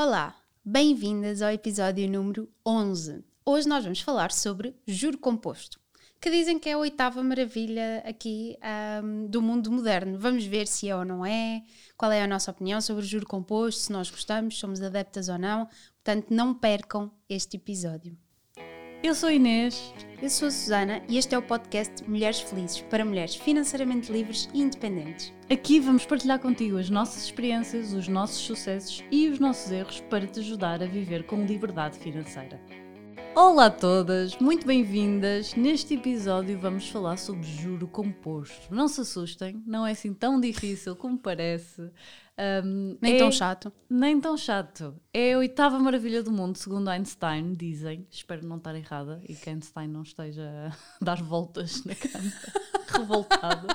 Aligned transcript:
Olá, 0.00 0.32
bem-vindas 0.64 1.42
ao 1.42 1.50
episódio 1.50 2.08
número 2.08 2.48
11. 2.64 3.24
Hoje 3.44 3.68
nós 3.68 3.82
vamos 3.82 4.00
falar 4.00 4.30
sobre 4.30 4.76
juro 4.86 5.18
composto, 5.18 5.80
que 6.20 6.30
dizem 6.30 6.56
que 6.56 6.68
é 6.68 6.74
a 6.74 6.78
oitava 6.78 7.20
maravilha 7.20 8.00
aqui 8.06 8.56
um, 9.02 9.26
do 9.26 9.42
mundo 9.42 9.72
moderno. 9.72 10.16
Vamos 10.16 10.44
ver 10.44 10.68
se 10.68 10.88
é 10.88 10.94
ou 10.94 11.04
não 11.04 11.26
é, 11.26 11.64
qual 11.96 12.12
é 12.12 12.22
a 12.22 12.28
nossa 12.28 12.52
opinião 12.52 12.80
sobre 12.80 13.04
juro 13.04 13.26
composto, 13.26 13.80
se 13.80 13.92
nós 13.92 14.08
gostamos, 14.08 14.56
somos 14.56 14.80
adeptas 14.80 15.28
ou 15.28 15.36
não. 15.36 15.66
Portanto, 15.96 16.28
não 16.30 16.54
percam 16.54 17.10
este 17.28 17.56
episódio. 17.56 18.16
Eu 19.00 19.14
sou 19.14 19.30
Inês. 19.30 19.94
Eu 20.20 20.28
sou 20.28 20.48
a 20.48 20.50
Susana 20.50 21.00
e 21.08 21.18
este 21.18 21.32
é 21.32 21.38
o 21.38 21.42
podcast 21.42 22.02
Mulheres 22.10 22.40
Felizes 22.40 22.80
para 22.80 23.04
mulheres 23.04 23.36
financeiramente 23.36 24.10
livres 24.10 24.48
e 24.52 24.60
independentes. 24.60 25.32
Aqui 25.48 25.78
vamos 25.78 26.04
partilhar 26.04 26.40
contigo 26.40 26.76
as 26.76 26.90
nossas 26.90 27.22
experiências, 27.22 27.92
os 27.92 28.08
nossos 28.08 28.38
sucessos 28.38 29.04
e 29.08 29.28
os 29.28 29.38
nossos 29.38 29.70
erros 29.70 30.00
para 30.10 30.26
te 30.26 30.40
ajudar 30.40 30.82
a 30.82 30.86
viver 30.86 31.22
com 31.26 31.44
liberdade 31.44 31.96
financeira. 31.96 32.60
Olá 33.36 33.66
a 33.66 33.70
todas, 33.70 34.36
muito 34.38 34.66
bem-vindas. 34.66 35.54
Neste 35.54 35.94
episódio 35.94 36.58
vamos 36.58 36.88
falar 36.88 37.18
sobre 37.18 37.46
juro 37.46 37.86
composto. 37.86 38.74
Não 38.74 38.88
se 38.88 39.02
assustem, 39.02 39.62
não 39.64 39.86
é 39.86 39.92
assim 39.92 40.12
tão 40.12 40.40
difícil 40.40 40.96
como 40.96 41.16
parece. 41.16 41.88
Um, 42.38 42.96
nem 43.00 43.16
é, 43.16 43.18
tão 43.18 43.32
chato. 43.32 43.72
Nem 43.90 44.20
tão 44.20 44.36
chato. 44.36 44.94
É 45.12 45.32
a 45.32 45.38
oitava 45.38 45.78
maravilha 45.78 46.22
do 46.22 46.30
mundo, 46.30 46.56
segundo 46.56 46.88
Einstein, 46.88 47.52
dizem. 47.52 48.06
Espero 48.10 48.46
não 48.46 48.58
estar 48.58 48.74
errada 48.76 49.20
e 49.28 49.34
que 49.34 49.50
Einstein 49.50 49.88
não 49.88 50.02
esteja 50.02 50.48
a 51.00 51.04
dar 51.04 51.20
voltas 51.22 51.84
na 51.84 51.94
cama, 51.94 52.32
revoltado 52.86 53.66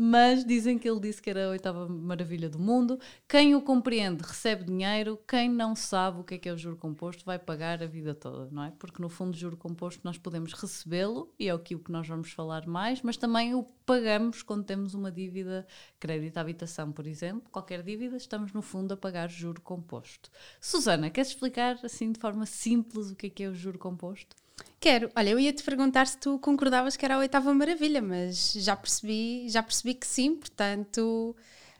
mas 0.00 0.44
dizem 0.44 0.78
que 0.78 0.88
ele 0.88 1.00
disse 1.00 1.20
que 1.20 1.28
era 1.28 1.46
a 1.46 1.50
oitava 1.50 1.88
maravilha 1.88 2.48
do 2.48 2.58
mundo. 2.58 3.00
Quem 3.28 3.56
o 3.56 3.60
compreende 3.60 4.22
recebe 4.22 4.62
dinheiro, 4.62 5.18
quem 5.26 5.50
não 5.50 5.74
sabe 5.74 6.20
o 6.20 6.24
que 6.24 6.34
é 6.34 6.38
que 6.38 6.48
é 6.48 6.52
o 6.52 6.56
juro 6.56 6.76
composto 6.76 7.24
vai 7.24 7.36
pagar 7.36 7.82
a 7.82 7.86
vida 7.86 8.14
toda, 8.14 8.48
não 8.52 8.62
é? 8.62 8.72
Porque 8.78 9.02
no 9.02 9.08
fundo, 9.08 9.36
juro 9.36 9.56
composto 9.56 10.00
nós 10.04 10.16
podemos 10.16 10.52
recebê-lo, 10.52 11.34
e 11.36 11.48
é 11.48 11.54
o 11.54 11.58
que 11.58 11.76
nós 11.88 12.06
vamos 12.06 12.30
falar 12.30 12.64
mais, 12.64 13.02
mas 13.02 13.16
também 13.16 13.56
o 13.56 13.64
pagamos 13.84 14.42
quando 14.42 14.64
temos 14.64 14.94
uma 14.94 15.10
dívida, 15.10 15.66
crédito 15.98 16.36
à 16.36 16.42
habitação, 16.42 16.92
por 16.92 17.06
exemplo, 17.06 17.48
qualquer 17.50 17.82
dívida, 17.82 18.16
estamos 18.16 18.52
no 18.52 18.62
fundo 18.62 18.94
a 18.94 18.96
pagar 18.96 19.28
juro 19.28 19.60
composto. 19.60 20.30
Susana, 20.60 21.10
queres 21.10 21.30
explicar 21.30 21.76
assim 21.82 22.12
de 22.12 22.20
forma 22.20 22.46
simples 22.46 23.10
o 23.10 23.16
que 23.16 23.26
é 23.26 23.30
que 23.30 23.42
é 23.42 23.48
o 23.48 23.54
juro 23.54 23.78
composto? 23.78 24.36
Quero. 24.80 25.10
Olha, 25.16 25.30
eu 25.30 25.40
ia 25.40 25.52
te 25.52 25.62
perguntar 25.62 26.06
se 26.06 26.18
tu 26.18 26.38
concordavas 26.38 26.96
que 26.96 27.04
era 27.04 27.16
a 27.16 27.18
oitava 27.18 27.52
maravilha, 27.52 28.00
mas 28.00 28.52
já 28.52 28.76
percebi, 28.76 29.48
já 29.48 29.62
percebi 29.62 29.94
que 29.94 30.06
sim, 30.06 30.36
portanto 30.36 31.34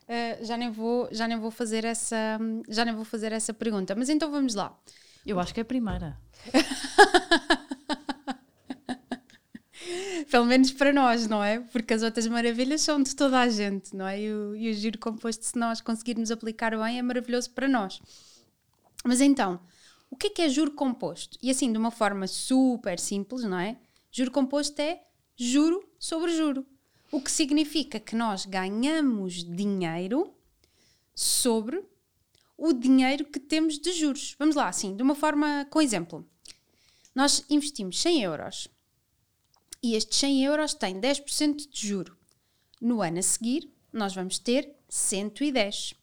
uh, 0.08 0.44
já 0.44 0.56
nem 0.56 0.70
vou, 0.70 1.08
já 1.12 1.28
nem 1.28 1.38
vou 1.38 1.50
fazer 1.50 1.84
essa, 1.84 2.38
já 2.68 2.84
nem 2.84 2.94
vou 2.94 3.04
fazer 3.04 3.32
essa 3.32 3.54
pergunta. 3.54 3.94
Mas 3.94 4.08
então 4.08 4.30
vamos 4.30 4.54
lá. 4.54 4.76
Eu 5.24 5.38
acho 5.38 5.54
que 5.54 5.60
é 5.60 5.62
a 5.62 5.66
primeira. 5.66 6.16
Pelo 10.30 10.44
menos 10.44 10.72
para 10.72 10.92
nós, 10.92 11.26
não 11.26 11.42
é? 11.42 11.60
Porque 11.60 11.94
as 11.94 12.02
outras 12.02 12.26
maravilhas 12.26 12.82
são 12.82 13.02
de 13.02 13.14
toda 13.16 13.38
a 13.40 13.48
gente, 13.48 13.96
não 13.96 14.06
é? 14.06 14.20
E 14.20 14.32
o, 14.32 14.54
e 14.56 14.70
o 14.70 14.74
giro 14.74 14.98
composto, 14.98 15.44
se 15.44 15.56
nós 15.58 15.80
conseguirmos 15.80 16.30
aplicar 16.30 16.76
bem, 16.76 16.98
é 16.98 17.02
maravilhoso 17.02 17.50
para 17.50 17.68
nós. 17.68 18.00
Mas 19.04 19.20
então, 19.20 19.60
o 20.10 20.16
que 20.16 20.28
é, 20.28 20.30
que 20.30 20.42
é 20.42 20.48
juro 20.48 20.72
composto? 20.72 21.38
E 21.42 21.50
assim, 21.50 21.70
de 21.70 21.78
uma 21.78 21.90
forma 21.90 22.26
super 22.26 22.98
simples, 22.98 23.44
não 23.44 23.58
é? 23.58 23.78
Juro 24.10 24.30
composto 24.30 24.80
é 24.80 25.02
juro 25.36 25.86
sobre 25.98 26.34
juro. 26.34 26.66
O 27.12 27.20
que 27.20 27.30
significa 27.30 28.00
que 28.00 28.16
nós 28.16 28.44
ganhamos 28.44 29.44
dinheiro 29.44 30.34
sobre 31.14 31.82
o 32.56 32.72
dinheiro 32.72 33.24
que 33.24 33.38
temos 33.38 33.78
de 33.78 33.92
juros. 33.92 34.34
Vamos 34.38 34.56
lá, 34.56 34.68
assim, 34.68 34.96
de 34.96 35.02
uma 35.02 35.14
forma 35.14 35.66
com 35.70 35.80
exemplo. 35.80 36.28
Nós 37.14 37.44
investimos 37.48 38.00
100 38.00 38.22
euros 38.22 38.68
e 39.82 39.94
estes 39.94 40.18
100 40.18 40.44
euros 40.44 40.74
têm 40.74 41.00
10% 41.00 41.68
de 41.68 41.86
juro. 41.86 42.16
No 42.80 43.00
ano 43.00 43.18
a 43.18 43.22
seguir, 43.22 43.72
nós 43.92 44.14
vamos 44.14 44.38
ter 44.38 44.76
110. 44.88 45.94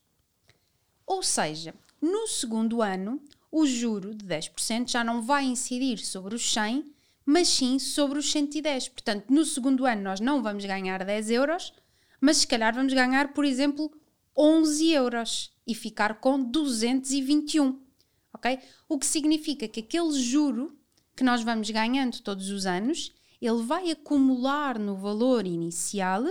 Ou 1.06 1.22
seja, 1.22 1.74
no 2.02 2.28
segundo 2.28 2.82
ano, 2.82 3.22
o 3.56 3.66
juro 3.66 4.14
de 4.14 4.26
10% 4.26 4.92
já 4.92 5.02
não 5.02 5.22
vai 5.22 5.46
incidir 5.46 6.00
sobre 6.00 6.36
os 6.36 6.52
100, 6.52 6.94
mas 7.26 7.48
sim 7.48 7.80
sobre 7.80 8.20
os 8.20 8.30
110. 8.30 8.90
Portanto, 8.90 9.28
no 9.30 9.46
segundo 9.46 9.86
ano 9.86 10.02
nós 10.02 10.20
não 10.20 10.44
vamos 10.44 10.66
ganhar 10.66 11.06
10 11.06 11.30
euros, 11.30 11.72
mas 12.20 12.36
se 12.36 12.48
calhar 12.48 12.76
vamos 12.76 12.92
ganhar, 12.92 13.32
por 13.32 13.46
exemplo, 13.46 13.90
11 14.38 14.92
euros 14.92 15.54
e 15.66 15.74
ficar 15.74 16.16
com 16.16 16.38
221. 16.38 17.80
Ok? 18.34 18.60
O 18.90 19.00
que 19.00 19.06
significa 19.06 19.70
que 19.70 19.80
aquele 19.80 20.22
juro 20.22 20.78
que 21.16 21.24
nós 21.24 21.42
vamos 21.42 21.70
ganhando 21.70 22.20
todos 22.20 22.50
os 22.50 22.66
anos, 22.66 23.14
ele 23.42 23.64
vai 23.64 23.90
acumular 23.90 24.78
no 24.78 24.98
valor 24.98 25.48
inicial, 25.48 26.26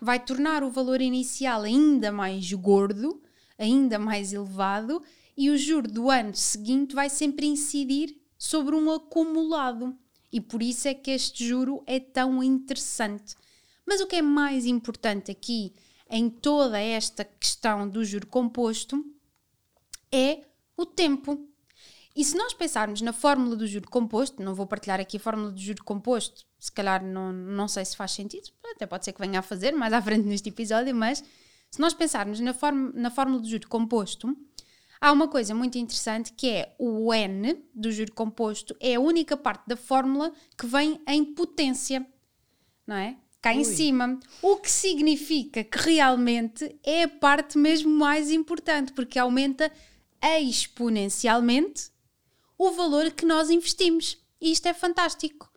vai 0.00 0.18
tornar 0.18 0.64
o 0.64 0.72
valor 0.72 1.00
inicial 1.00 1.62
ainda 1.62 2.10
mais 2.10 2.52
gordo, 2.52 3.22
ainda 3.56 3.96
mais 3.96 4.32
elevado 4.32 5.00
e 5.38 5.50
o 5.50 5.56
juro 5.56 5.86
do 5.86 6.10
ano 6.10 6.34
seguinte 6.34 6.96
vai 6.96 7.08
sempre 7.08 7.46
incidir 7.46 8.20
sobre 8.36 8.74
um 8.74 8.90
acumulado. 8.90 9.96
E 10.32 10.40
por 10.40 10.60
isso 10.60 10.88
é 10.88 10.94
que 10.94 11.12
este 11.12 11.46
juro 11.46 11.80
é 11.86 12.00
tão 12.00 12.42
interessante. 12.42 13.36
Mas 13.86 14.00
o 14.00 14.06
que 14.08 14.16
é 14.16 14.22
mais 14.22 14.66
importante 14.66 15.30
aqui 15.30 15.72
em 16.10 16.28
toda 16.28 16.80
esta 16.80 17.24
questão 17.24 17.88
do 17.88 18.04
juro 18.04 18.26
composto 18.26 19.04
é 20.10 20.40
o 20.76 20.84
tempo. 20.84 21.48
E 22.16 22.24
se 22.24 22.36
nós 22.36 22.52
pensarmos 22.52 23.00
na 23.00 23.12
fórmula 23.12 23.54
do 23.54 23.64
juro 23.64 23.88
composto, 23.88 24.42
não 24.42 24.56
vou 24.56 24.66
partilhar 24.66 24.98
aqui 24.98 25.18
a 25.18 25.20
fórmula 25.20 25.52
do 25.52 25.60
juro 25.60 25.84
composto, 25.84 26.44
se 26.58 26.72
calhar 26.72 27.04
não, 27.04 27.32
não 27.32 27.68
sei 27.68 27.84
se 27.84 27.96
faz 27.96 28.10
sentido, 28.10 28.50
até 28.74 28.86
pode 28.86 29.04
ser 29.04 29.12
que 29.12 29.20
venha 29.20 29.38
a 29.38 29.42
fazer 29.42 29.70
mais 29.70 29.92
à 29.92 30.02
frente 30.02 30.26
neste 30.26 30.48
episódio, 30.48 30.92
mas 30.96 31.22
se 31.70 31.80
nós 31.80 31.94
pensarmos 31.94 32.40
na, 32.40 32.52
form, 32.52 32.90
na 32.92 33.08
fórmula 33.08 33.40
do 33.40 33.48
juro 33.48 33.68
composto, 33.68 34.36
Há 35.00 35.12
uma 35.12 35.28
coisa 35.28 35.54
muito 35.54 35.78
interessante 35.78 36.32
que 36.32 36.48
é 36.48 36.74
o 36.78 37.12
N 37.14 37.64
do 37.74 37.90
juro 37.92 38.12
composto 38.12 38.76
é 38.80 38.96
a 38.96 39.00
única 39.00 39.36
parte 39.36 39.66
da 39.66 39.76
fórmula 39.76 40.32
que 40.56 40.66
vem 40.66 41.00
em 41.06 41.24
potência, 41.24 42.04
não 42.86 42.96
é? 42.96 43.16
Cá 43.40 43.50
Ui. 43.50 43.58
em 43.58 43.64
cima. 43.64 44.18
O 44.42 44.56
que 44.56 44.70
significa 44.70 45.62
que 45.62 45.78
realmente 45.78 46.76
é 46.82 47.04
a 47.04 47.08
parte 47.08 47.56
mesmo 47.56 47.90
mais 47.90 48.30
importante, 48.30 48.92
porque 48.92 49.18
aumenta 49.18 49.70
exponencialmente 50.40 51.90
o 52.58 52.72
valor 52.72 53.12
que 53.12 53.24
nós 53.24 53.50
investimos. 53.50 54.18
E 54.40 54.50
isto 54.50 54.66
é 54.66 54.74
fantástico. 54.74 55.48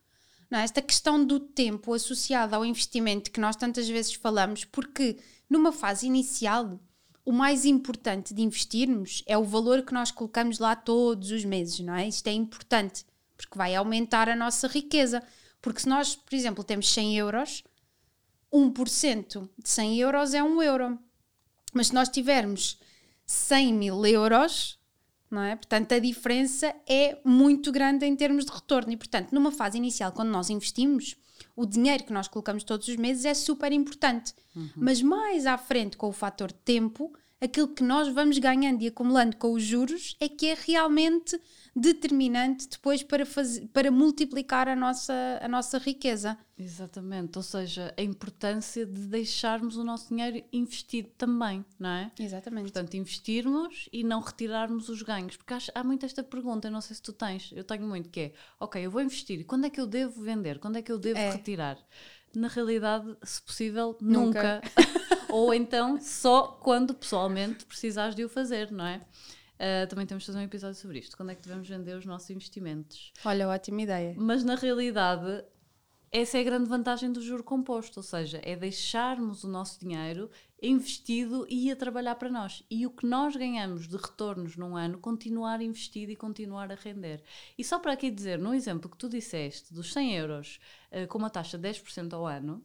Não 0.49 0.59
é? 0.59 0.63
Esta 0.63 0.81
questão 0.81 1.23
do 1.25 1.39
tempo 1.39 1.93
associada 1.93 2.55
ao 2.55 2.63
investimento 2.63 3.31
que 3.31 3.39
nós 3.39 3.55
tantas 3.55 3.89
vezes 3.89 4.13
falamos, 4.13 4.65
porque 4.65 5.17
numa 5.49 5.71
fase 5.71 6.05
inicial 6.05 6.79
o 7.23 7.31
mais 7.31 7.65
importante 7.65 8.33
de 8.33 8.41
investirmos 8.41 9.23
é 9.27 9.37
o 9.37 9.43
valor 9.43 9.83
que 9.83 9.93
nós 9.93 10.11
colocamos 10.11 10.59
lá 10.59 10.75
todos 10.75 11.31
os 11.31 11.45
meses, 11.45 11.79
não 11.79 11.95
é? 11.95 12.07
Isto 12.07 12.27
é 12.27 12.33
importante, 12.33 13.05
porque 13.37 13.57
vai 13.57 13.75
aumentar 13.75 14.27
a 14.27 14.35
nossa 14.35 14.67
riqueza. 14.67 15.21
Porque 15.61 15.81
se 15.81 15.89
nós, 15.89 16.15
por 16.15 16.33
exemplo, 16.33 16.63
temos 16.63 16.91
100 16.91 17.17
euros, 17.17 17.63
1% 18.51 19.49
de 19.57 19.69
100 19.69 19.99
euros 19.99 20.33
é 20.33 20.43
1 20.43 20.63
euro. 20.63 20.99
Mas 21.73 21.87
se 21.87 21.93
nós 21.93 22.09
tivermos 22.09 22.79
100 23.25 23.73
mil 23.73 24.05
euros, 24.05 24.77
não 25.29 25.41
é? 25.41 25.55
Portanto, 25.55 25.93
a 25.93 25.99
diferença 25.99 26.75
é 26.87 27.17
muito 27.23 27.71
grande 27.71 28.05
em 28.05 28.15
termos 28.15 28.45
de 28.45 28.51
retorno. 28.51 28.91
E, 28.91 28.97
portanto, 28.97 29.31
numa 29.31 29.51
fase 29.51 29.77
inicial, 29.77 30.11
quando 30.11 30.29
nós 30.29 30.49
investimos, 30.49 31.15
o 31.61 31.65
dinheiro 31.65 32.03
que 32.03 32.11
nós 32.11 32.27
colocamos 32.27 32.63
todos 32.63 32.87
os 32.87 32.95
meses 32.95 33.23
é 33.23 33.35
super 33.35 33.71
importante. 33.71 34.33
Uhum. 34.55 34.69
Mas 34.75 34.99
mais 35.01 35.45
à 35.45 35.57
frente, 35.59 35.95
com 35.95 36.09
o 36.09 36.11
fator 36.11 36.51
tempo, 36.51 37.13
aquilo 37.41 37.67
que 37.67 37.83
nós 37.83 38.07
vamos 38.09 38.37
ganhando 38.37 38.83
e 38.83 38.87
acumulando 38.87 39.35
com 39.35 39.51
os 39.53 39.63
juros 39.63 40.15
é 40.19 40.29
que 40.29 40.45
é 40.45 40.53
realmente 40.55 41.39
determinante 41.75 42.67
depois 42.69 43.01
para, 43.01 43.25
fazer, 43.25 43.67
para 43.67 43.89
multiplicar 43.89 44.67
a 44.67 44.75
nossa, 44.75 45.13
a 45.41 45.47
nossa 45.47 45.79
riqueza. 45.79 46.37
Exatamente, 46.57 47.37
ou 47.37 47.43
seja, 47.43 47.93
a 47.97 48.01
importância 48.03 48.85
de 48.85 49.07
deixarmos 49.07 49.77
o 49.77 49.83
nosso 49.83 50.09
dinheiro 50.09 50.45
investido 50.53 51.09
também, 51.17 51.65
não 51.79 51.89
é? 51.89 52.11
Exatamente. 52.19 52.65
Portanto, 52.65 52.93
investirmos 52.95 53.89
e 53.91 54.03
não 54.03 54.19
retirarmos 54.19 54.87
os 54.89 55.01
ganhos. 55.01 55.35
Porque 55.37 55.53
há, 55.53 55.59
há 55.73 55.83
muito 55.83 56.05
esta 56.05 56.23
pergunta, 56.23 56.69
não 56.69 56.81
sei 56.81 56.95
se 56.95 57.01
tu 57.01 57.13
tens, 57.13 57.51
eu 57.55 57.63
tenho 57.63 57.87
muito 57.87 58.09
que 58.09 58.19
é, 58.19 58.33
ok, 58.59 58.85
eu 58.85 58.91
vou 58.91 59.01
investir, 59.01 59.43
quando 59.45 59.65
é 59.65 59.69
que 59.69 59.81
eu 59.81 59.87
devo 59.87 60.21
vender? 60.21 60.59
Quando 60.59 60.75
é 60.75 60.81
que 60.83 60.91
eu 60.91 60.99
devo 60.99 61.17
é. 61.17 61.31
retirar? 61.31 61.77
Na 62.35 62.47
realidade, 62.47 63.15
se 63.23 63.41
possível, 63.41 63.97
nunca. 64.01 64.61
nunca. 64.61 64.61
Ou 65.29 65.53
então 65.53 65.99
só 65.99 66.47
quando 66.61 66.93
pessoalmente 66.93 67.65
precisares 67.65 68.15
de 68.15 68.23
o 68.23 68.29
fazer, 68.29 68.71
não 68.71 68.85
é? 68.85 69.01
Uh, 69.61 69.87
também 69.87 70.05
temos 70.05 70.23
de 70.23 70.27
fazer 70.27 70.39
um 70.39 70.43
episódio 70.43 70.75
sobre 70.75 70.99
isto. 70.99 71.15
Quando 71.15 71.29
é 71.29 71.35
que 71.35 71.41
devemos 71.43 71.69
vender 71.69 71.95
os 71.95 72.05
nossos 72.05 72.29
investimentos? 72.31 73.13
Olha, 73.23 73.47
ótima 73.47 73.83
ideia. 73.83 74.15
Mas 74.17 74.43
na 74.43 74.55
realidade, 74.55 75.43
essa 76.11 76.37
é 76.37 76.41
a 76.41 76.43
grande 76.43 76.67
vantagem 76.67 77.09
do 77.09 77.21
juro 77.21 77.41
composto, 77.41 77.99
ou 77.99 78.03
seja, 78.03 78.41
é 78.43 78.53
deixarmos 78.53 79.45
o 79.45 79.47
nosso 79.47 79.79
dinheiro 79.79 80.29
investido 80.61 81.47
e 81.49 81.71
a 81.71 81.75
trabalhar 81.75 82.15
para 82.15 82.29
nós. 82.29 82.63
E 82.69 82.85
o 82.85 82.91
que 82.91 83.05
nós 83.05 83.33
ganhamos 83.35 83.87
de 83.87 83.95
retornos 83.95 84.57
num 84.57 84.75
ano, 84.75 84.99
continuar 84.99 85.61
investido 85.61 86.11
e 86.11 86.15
continuar 86.17 86.69
a 86.69 86.75
render. 86.75 87.23
E 87.57 87.63
só 87.63 87.79
para 87.79 87.93
aqui 87.93 88.11
dizer, 88.11 88.37
no 88.37 88.53
exemplo 88.53 88.89
que 88.89 88.97
tu 88.97 89.07
disseste, 89.07 89.73
dos 89.73 89.93
100 89.93 90.15
euros 90.17 90.59
uh, 90.91 91.07
com 91.07 91.17
uma 91.17 91.29
taxa 91.29 91.57
de 91.57 91.69
10% 91.69 92.11
ao 92.11 92.27
ano, 92.27 92.61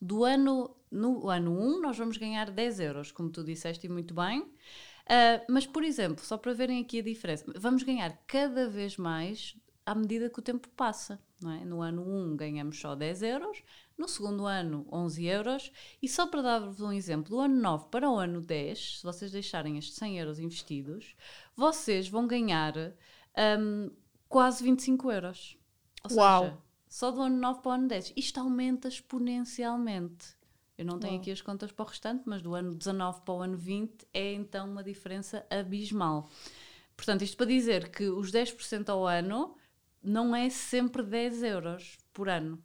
do 0.00 0.24
ano, 0.24 0.74
no 0.90 1.28
ano 1.28 1.52
1 1.52 1.80
nós 1.82 1.98
vamos 1.98 2.16
ganhar 2.16 2.50
10 2.50 2.80
euros, 2.80 3.12
como 3.12 3.28
tu 3.28 3.44
disseste 3.44 3.86
e 3.86 3.90
muito 3.90 4.14
bem. 4.14 4.40
Uh, 4.40 5.44
mas, 5.50 5.66
por 5.66 5.84
exemplo, 5.84 6.24
só 6.24 6.38
para 6.38 6.54
verem 6.54 6.80
aqui 6.80 7.00
a 7.00 7.02
diferença, 7.02 7.44
vamos 7.56 7.82
ganhar 7.82 8.10
cada 8.26 8.68
vez 8.70 8.96
mais 8.96 9.54
à 9.88 9.94
medida 9.94 10.28
que 10.28 10.38
o 10.38 10.42
tempo 10.42 10.68
passa. 10.70 11.18
É? 11.42 11.64
No 11.64 11.80
ano 11.80 12.02
1 12.02 12.36
ganhamos 12.36 12.78
só 12.78 12.94
10 12.94 13.22
euros, 13.22 13.62
no 13.96 14.06
segundo 14.06 14.44
ano 14.44 14.86
11 14.92 15.24
euros, 15.24 15.72
e 16.02 16.08
só 16.08 16.26
para 16.26 16.42
dar-vos 16.42 16.80
um 16.80 16.92
exemplo, 16.92 17.30
do 17.30 17.40
ano 17.40 17.54
9 17.54 17.86
para 17.90 18.10
o 18.10 18.18
ano 18.18 18.40
10, 18.40 18.98
se 18.98 19.02
vocês 19.02 19.32
deixarem 19.32 19.78
estes 19.78 19.94
100 19.94 20.18
euros 20.18 20.38
investidos, 20.38 21.14
vocês 21.56 22.08
vão 22.08 22.26
ganhar 22.26 22.74
um, 23.58 23.90
quase 24.28 24.62
25 24.62 25.10
euros. 25.10 25.56
Ou 26.10 26.16
Uau! 26.16 26.44
Seja, 26.44 26.58
só 26.88 27.10
do 27.10 27.22
ano 27.22 27.38
9 27.38 27.60
para 27.62 27.70
o 27.70 27.72
ano 27.72 27.88
10. 27.88 28.12
Isto 28.16 28.40
aumenta 28.40 28.88
exponencialmente. 28.88 30.36
Eu 30.76 30.84
não 30.84 30.98
tenho 30.98 31.14
Uau. 31.14 31.22
aqui 31.22 31.30
as 31.30 31.40
contas 31.40 31.72
para 31.72 31.84
o 31.84 31.88
restante, 31.88 32.24
mas 32.26 32.42
do 32.42 32.54
ano 32.54 32.74
19 32.74 33.22
para 33.22 33.34
o 33.34 33.42
ano 33.42 33.56
20 33.56 34.06
é 34.12 34.34
então 34.34 34.68
uma 34.68 34.82
diferença 34.82 35.46
abismal. 35.48 36.28
Portanto, 36.96 37.22
isto 37.22 37.36
para 37.36 37.46
dizer 37.46 37.90
que 37.90 38.08
os 38.08 38.32
10% 38.32 38.88
ao 38.88 39.06
ano 39.06 39.56
não 40.02 40.34
é 40.34 40.48
sempre 40.50 41.02
10 41.02 41.42
euros 41.42 41.98
por 42.12 42.28
ano. 42.28 42.62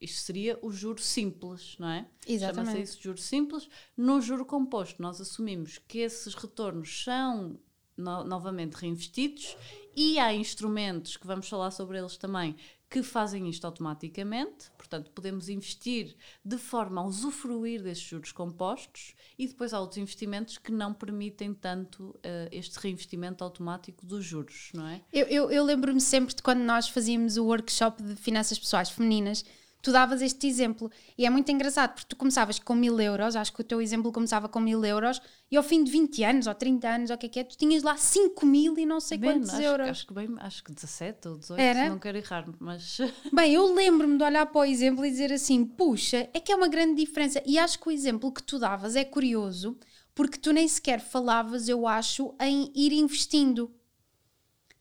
Isto 0.00 0.20
seria 0.22 0.58
o 0.60 0.70
juro 0.70 1.00
simples, 1.00 1.76
não 1.78 1.88
é? 1.88 2.06
Exatamente. 2.26 2.66
Chama-se 2.72 2.82
isso 2.82 3.02
juro 3.02 3.18
simples. 3.18 3.68
No 3.96 4.20
juro 4.20 4.44
composto, 4.44 5.00
nós 5.00 5.20
assumimos 5.20 5.78
que 5.78 5.98
esses 5.98 6.34
retornos 6.34 7.04
são 7.04 7.58
no, 7.96 8.24
novamente 8.24 8.74
reinvestidos 8.74 9.56
e 9.96 10.18
há 10.18 10.34
instrumentos 10.34 11.16
que 11.16 11.26
vamos 11.26 11.48
falar 11.48 11.70
sobre 11.70 11.98
eles 11.98 12.16
também 12.16 12.56
que 12.94 13.02
fazem 13.02 13.50
isto 13.50 13.64
automaticamente, 13.64 14.70
portanto, 14.78 15.10
podemos 15.10 15.48
investir 15.48 16.14
de 16.44 16.56
forma 16.56 17.00
a 17.00 17.04
usufruir 17.04 17.82
desses 17.82 18.04
juros 18.04 18.30
compostos 18.30 19.16
e 19.36 19.48
depois 19.48 19.74
há 19.74 19.80
outros 19.80 19.98
investimentos 19.98 20.58
que 20.58 20.70
não 20.70 20.94
permitem 20.94 21.52
tanto 21.52 22.10
uh, 22.10 22.48
este 22.52 22.78
reinvestimento 22.78 23.42
automático 23.42 24.06
dos 24.06 24.24
juros, 24.24 24.70
não 24.72 24.86
é? 24.86 25.00
Eu, 25.12 25.26
eu, 25.26 25.50
eu 25.50 25.64
lembro-me 25.64 26.00
sempre 26.00 26.36
de 26.36 26.40
quando 26.40 26.60
nós 26.60 26.88
fazíamos 26.88 27.36
o 27.36 27.44
workshop 27.46 28.00
de 28.00 28.14
finanças 28.14 28.60
pessoais 28.60 28.90
femininas 28.90 29.44
tu 29.84 29.92
davas 29.92 30.22
este 30.22 30.46
exemplo. 30.46 30.90
E 31.16 31.26
é 31.26 31.30
muito 31.30 31.52
engraçado, 31.52 31.92
porque 31.92 32.08
tu 32.08 32.16
começavas 32.16 32.58
com 32.58 32.74
mil 32.74 32.98
euros, 32.98 33.36
acho 33.36 33.52
que 33.52 33.60
o 33.60 33.64
teu 33.64 33.82
exemplo 33.82 34.10
começava 34.10 34.48
com 34.48 34.58
mil 34.58 34.82
euros, 34.82 35.20
e 35.50 35.58
ao 35.58 35.62
fim 35.62 35.84
de 35.84 35.90
20 35.90 36.24
anos, 36.24 36.46
ou 36.46 36.54
30 36.54 36.88
anos, 36.88 37.10
ou 37.10 37.16
o 37.16 37.18
que 37.18 37.26
é 37.26 37.28
que 37.28 37.38
é, 37.38 37.44
tu 37.44 37.56
tinhas 37.56 37.82
lá 37.82 37.94
5 37.94 38.46
mil 38.46 38.78
e 38.78 38.86
não 38.86 38.98
sei 38.98 39.18
bem, 39.18 39.32
quantos 39.32 39.50
acho, 39.50 39.62
euros. 39.62 39.88
Acho 39.90 40.06
que, 40.06 40.14
bem, 40.14 40.28
acho 40.38 40.64
que 40.64 40.72
17 40.72 41.28
ou 41.28 41.36
18, 41.36 41.60
Era? 41.60 41.88
não 41.90 41.98
quero 41.98 42.16
errar, 42.16 42.48
mas... 42.58 42.98
Bem, 43.30 43.52
eu 43.52 43.74
lembro-me 43.74 44.16
de 44.16 44.24
olhar 44.24 44.46
para 44.46 44.60
o 44.62 44.64
exemplo 44.64 45.04
e 45.04 45.10
dizer 45.10 45.30
assim, 45.30 45.66
puxa, 45.66 46.30
é 46.32 46.40
que 46.40 46.50
é 46.50 46.56
uma 46.56 46.68
grande 46.68 46.94
diferença. 47.04 47.42
E 47.44 47.58
acho 47.58 47.78
que 47.78 47.88
o 47.88 47.92
exemplo 47.92 48.32
que 48.32 48.42
tu 48.42 48.58
davas 48.58 48.96
é 48.96 49.04
curioso, 49.04 49.76
porque 50.14 50.38
tu 50.38 50.50
nem 50.50 50.66
sequer 50.66 51.00
falavas, 51.00 51.68
eu 51.68 51.86
acho, 51.86 52.34
em 52.40 52.72
ir 52.74 52.92
investindo. 52.92 53.70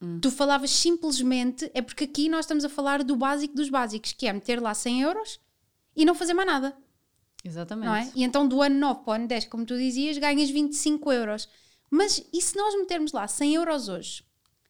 Hum. 0.04 0.20
Tu 0.20 0.30
falavas 0.30 0.70
simplesmente, 0.70 1.72
é 1.74 1.82
porque 1.82 2.04
aqui 2.04 2.28
nós 2.28 2.42
estamos 2.42 2.66
a 2.66 2.70
falar 2.70 3.04
do 3.04 3.16
básico 3.16 3.56
dos 3.56 3.70
básicos, 3.70 4.12
que 4.12 4.28
é 4.28 4.34
meter 4.34 4.62
lá 4.62 4.74
100 4.74 5.02
euros 5.02 5.40
e 5.96 6.04
não 6.04 6.14
fazer 6.14 6.34
mais 6.34 6.48
nada. 6.48 6.76
Exatamente. 7.42 7.86
Não 7.86 7.96
é? 7.96 8.12
E 8.14 8.24
então 8.24 8.46
do 8.46 8.62
ano 8.62 8.78
9 8.78 9.02
para 9.04 9.12
o 9.12 9.14
ano 9.14 9.28
10, 9.28 9.46
como 9.46 9.66
tu 9.66 9.78
dizias, 9.78 10.18
ganhas 10.18 10.50
25 10.50 11.12
euros. 11.12 11.48
Mas 11.90 12.22
e 12.34 12.42
se 12.42 12.58
nós 12.58 12.76
metermos 12.76 13.14
lá 13.14 13.28
100 13.28 13.56
euros 13.56 13.88
hoje, 13.88 14.24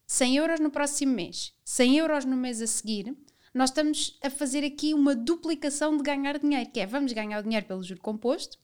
100 0.06 0.38
euros 0.38 0.60
no 0.60 0.70
próximo 0.70 1.14
mês, 1.14 1.52
100 1.66 1.98
euros 1.98 2.26
no 2.26 2.36
mês 2.36 2.62
a 2.62 2.68
seguir, 2.68 3.16
nós 3.54 3.72
estamos 3.72 4.20
a 4.22 4.30
fazer 4.30 4.64
aqui 4.64 4.94
uma 4.94 5.16
duplicação 5.16 5.98
de 5.98 6.04
ganhar 6.04 6.38
dinheiro, 6.38 6.70
que 6.70 6.80
é 6.80 6.86
vamos 6.86 7.12
ganhar 7.12 7.40
o 7.40 7.44
dinheiro 7.44 7.66
pelo 7.66 7.82
juro 7.82 8.02
composto 8.02 8.60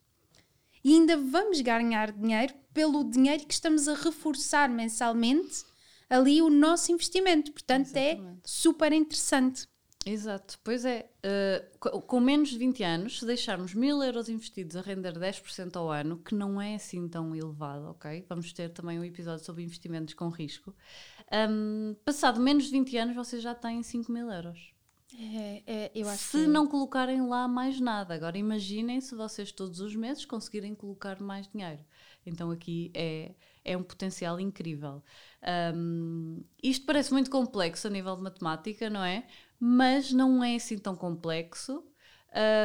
e 0.84 0.94
ainda 0.94 1.18
vamos 1.18 1.62
ganhar 1.62 2.12
dinheiro 2.12 2.54
pelo 2.74 3.04
dinheiro 3.04 3.46
que 3.46 3.54
estamos 3.54 3.88
a 3.88 3.96
reforçar 3.96 4.70
mensalmente 4.70 5.64
ali 6.10 6.42
o 6.42 6.50
nosso 6.50 6.92
investimento. 6.92 7.52
Portanto, 7.52 7.96
é 7.96 8.14
Exatamente. 8.14 8.40
é 8.44 8.48
super 8.48 8.92
interessante. 8.94 9.68
Exato, 10.06 10.58
pois 10.64 10.86
é. 10.86 11.12
Uh, 11.24 12.02
com 12.02 12.20
menos 12.20 12.50
de 12.50 12.58
20 12.58 12.84
anos, 12.84 13.20
se 13.20 13.26
deixarmos 13.26 13.74
mil 13.74 14.02
euros 14.02 14.30
investidos 14.30 14.76
a 14.76 14.82
render 14.82 15.14
10% 15.14 15.76
ao 15.76 15.92
ano, 15.92 16.18
que 16.18 16.34
não 16.34 16.60
é 16.62 16.76
assim 16.76 17.08
tão 17.08 17.36
elevado, 17.36 17.90
ok? 17.90 18.26
Vamos 18.28 18.54
ter 18.54 18.70
também 18.70 18.98
um 18.98 19.04
episódio 19.04 19.44
sobre 19.44 19.64
investimentos 19.64 20.14
com 20.14 20.30
risco. 20.30 20.74
Um, 21.50 21.96
passado 22.06 22.40
menos 22.40 22.66
de 22.66 22.72
20 22.72 22.98
anos, 22.98 23.16
vocês 23.16 23.44
já 23.44 23.54
têm 23.54 23.84
5 23.84 24.12
mil 24.12 24.32
euros. 24.32 24.74
É, 25.18 25.64
é, 25.66 25.92
eu 25.94 26.08
acho 26.08 26.24
se 26.24 26.38
que... 26.44 26.48
não 26.48 26.66
colocarem 26.66 27.28
lá 27.28 27.48
mais 27.48 27.80
nada. 27.80 28.14
Agora 28.14 28.38
imaginem 28.38 29.02
se 29.02 29.16
vocês 29.16 29.52
todos 29.52 29.80
os 29.80 29.96
meses 29.96 30.26
conseguirem 30.26 30.74
colocar 30.74 31.20
mais 31.20 31.48
dinheiro. 31.48 31.84
Então 32.26 32.52
aqui 32.52 32.92
é, 32.94 33.34
é 33.64 33.78
um 33.78 33.84
potencial 33.84 34.40
incrível. 34.40 35.04
Um, 35.76 36.44
isto 36.62 36.86
parece 36.86 37.12
muito 37.12 37.30
complexo 37.30 37.88
a 37.88 37.90
nível 37.90 38.16
de 38.16 38.24
matemática, 38.24 38.90
não 38.90 39.04
é? 39.04 39.26
Mas 39.60 40.12
não 40.12 40.44
é 40.44 40.56
assim 40.56 40.78
tão 40.78 40.96
complexo. 40.96 41.84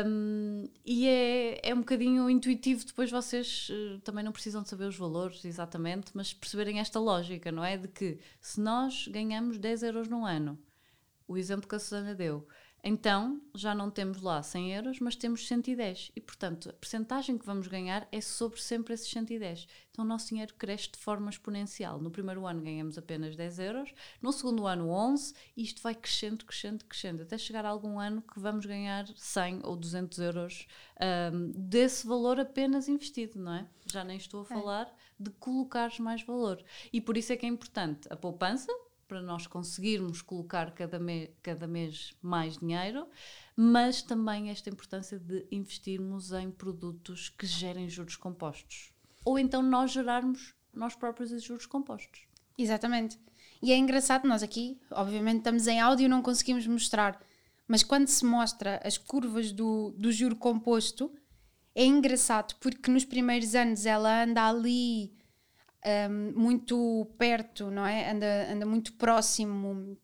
Um, 0.06 0.68
e 0.84 1.08
é, 1.08 1.70
é 1.70 1.74
um 1.74 1.78
bocadinho 1.78 2.28
intuitivo, 2.28 2.84
depois 2.84 3.10
vocês 3.10 3.70
uh, 3.70 3.98
também 4.00 4.22
não 4.22 4.30
precisam 4.32 4.62
de 4.62 4.68
saber 4.68 4.84
os 4.84 4.96
valores 4.96 5.44
exatamente, 5.44 6.10
mas 6.14 6.34
perceberem 6.34 6.80
esta 6.80 7.00
lógica, 7.00 7.50
não 7.50 7.64
é? 7.64 7.78
De 7.78 7.88
que 7.88 8.18
se 8.40 8.60
nós 8.60 9.08
ganhamos 9.08 9.58
10 9.58 9.82
euros 9.84 10.08
no 10.08 10.26
ano, 10.26 10.58
o 11.26 11.38
exemplo 11.38 11.66
que 11.66 11.74
a 11.74 11.78
Susana 11.78 12.14
deu, 12.14 12.46
então 12.86 13.40
já 13.54 13.74
não 13.74 13.90
temos 13.90 14.20
lá 14.20 14.42
100 14.42 14.74
euros, 14.74 15.00
mas 15.00 15.16
temos 15.16 15.46
110. 15.48 16.12
E 16.14 16.20
portanto, 16.20 16.68
a 16.68 16.72
percentagem 16.74 17.38
que 17.38 17.46
vamos 17.46 17.66
ganhar 17.66 18.06
é 18.12 18.20
sobre 18.20 18.60
sempre 18.60 18.92
esses 18.92 19.08
110. 19.08 19.66
Então 19.90 20.04
o 20.04 20.08
nosso 20.08 20.28
dinheiro 20.28 20.52
cresce 20.58 20.90
de 20.90 20.98
forma 20.98 21.30
exponencial. 21.30 21.98
No 21.98 22.10
primeiro 22.10 22.46
ano 22.46 22.60
ganhamos 22.60 22.98
apenas 22.98 23.34
10 23.36 23.58
euros, 23.60 23.94
no 24.20 24.32
segundo 24.32 24.66
ano 24.66 24.90
11, 24.90 25.32
e 25.56 25.62
isto 25.62 25.80
vai 25.80 25.94
crescendo, 25.94 26.44
crescendo, 26.44 26.84
crescendo, 26.84 27.22
até 27.22 27.38
chegar 27.38 27.64
a 27.64 27.70
algum 27.70 27.98
ano 27.98 28.20
que 28.20 28.38
vamos 28.38 28.66
ganhar 28.66 29.06
100 29.16 29.60
ou 29.64 29.76
200 29.76 30.18
euros 30.18 30.66
um, 31.32 31.52
desse 31.56 32.06
valor 32.06 32.38
apenas 32.38 32.86
investido, 32.86 33.40
não 33.40 33.54
é? 33.54 33.66
Já 33.86 34.04
nem 34.04 34.18
estou 34.18 34.40
a 34.42 34.44
é. 34.44 34.46
falar 34.46 34.86
é. 34.88 34.92
de 35.18 35.30
colocar 35.30 35.90
mais 36.00 36.22
valor. 36.22 36.62
E 36.92 37.00
por 37.00 37.16
isso 37.16 37.32
é 37.32 37.36
que 37.36 37.46
é 37.46 37.48
importante 37.48 38.06
a 38.10 38.16
poupança, 38.16 38.70
para 39.06 39.22
nós 39.22 39.46
conseguirmos 39.46 40.22
colocar 40.22 40.72
cada, 40.72 40.98
me, 40.98 41.28
cada 41.42 41.66
mês 41.66 42.14
mais 42.22 42.58
dinheiro, 42.58 43.06
mas 43.56 44.02
também 44.02 44.50
esta 44.50 44.70
importância 44.70 45.18
de 45.18 45.46
investirmos 45.50 46.32
em 46.32 46.50
produtos 46.50 47.28
que 47.28 47.46
gerem 47.46 47.88
juros 47.88 48.16
compostos. 48.16 48.92
Ou 49.24 49.38
então 49.38 49.62
nós 49.62 49.92
gerarmos 49.92 50.54
nós 50.74 50.94
próprios 50.94 51.30
os 51.30 51.42
juros 51.42 51.66
compostos. 51.66 52.26
Exatamente. 52.58 53.18
E 53.62 53.72
é 53.72 53.76
engraçado, 53.76 54.28
nós 54.28 54.42
aqui, 54.42 54.78
obviamente, 54.90 55.38
estamos 55.38 55.66
em 55.66 55.80
áudio 55.80 56.06
e 56.06 56.08
não 56.08 56.22
conseguimos 56.22 56.66
mostrar, 56.66 57.20
mas 57.66 57.82
quando 57.82 58.08
se 58.08 58.24
mostra 58.24 58.80
as 58.84 58.98
curvas 58.98 59.52
do, 59.52 59.94
do 59.96 60.12
juro 60.12 60.36
composto, 60.36 61.10
é 61.74 61.84
engraçado 61.84 62.54
porque 62.60 62.90
nos 62.90 63.04
primeiros 63.04 63.54
anos 63.54 63.86
ela 63.86 64.24
anda 64.24 64.48
ali 64.48 65.12
um, 65.84 66.40
muito 66.40 67.06
perto, 67.18 67.70
não 67.70 67.86
é? 67.86 68.10
Anda, 68.10 68.52
anda 68.52 68.66
muito 68.66 68.92
próximo. 68.94 69.98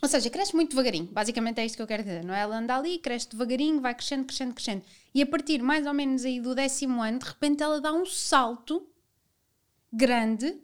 Ou 0.00 0.08
seja, 0.08 0.30
cresce 0.30 0.54
muito 0.54 0.70
devagarinho. 0.70 1.06
Basicamente 1.06 1.60
é 1.60 1.66
isto 1.66 1.76
que 1.76 1.82
eu 1.82 1.86
quero 1.86 2.02
dizer, 2.02 2.24
não 2.24 2.34
é? 2.34 2.40
Ela 2.40 2.58
anda 2.58 2.76
ali, 2.76 2.98
cresce 2.98 3.28
devagarinho, 3.28 3.80
vai 3.80 3.94
crescendo, 3.94 4.24
crescendo, 4.24 4.54
crescendo. 4.54 4.82
E 5.14 5.22
a 5.22 5.26
partir 5.26 5.62
mais 5.62 5.86
ou 5.86 5.92
menos 5.92 6.24
aí 6.24 6.40
do 6.40 6.54
décimo 6.54 7.02
ano, 7.02 7.18
de 7.18 7.26
repente 7.26 7.62
ela 7.62 7.80
dá 7.80 7.92
um 7.92 8.06
salto 8.06 8.88
grande 9.92 10.56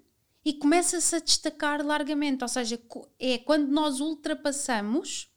e 0.44 0.52
começa-se 0.52 1.16
a 1.16 1.18
destacar 1.18 1.84
largamente. 1.84 2.42
Ou 2.42 2.48
seja, 2.48 2.80
é 3.18 3.38
quando 3.38 3.68
nós 3.68 4.00
ultrapassamos 4.00 5.30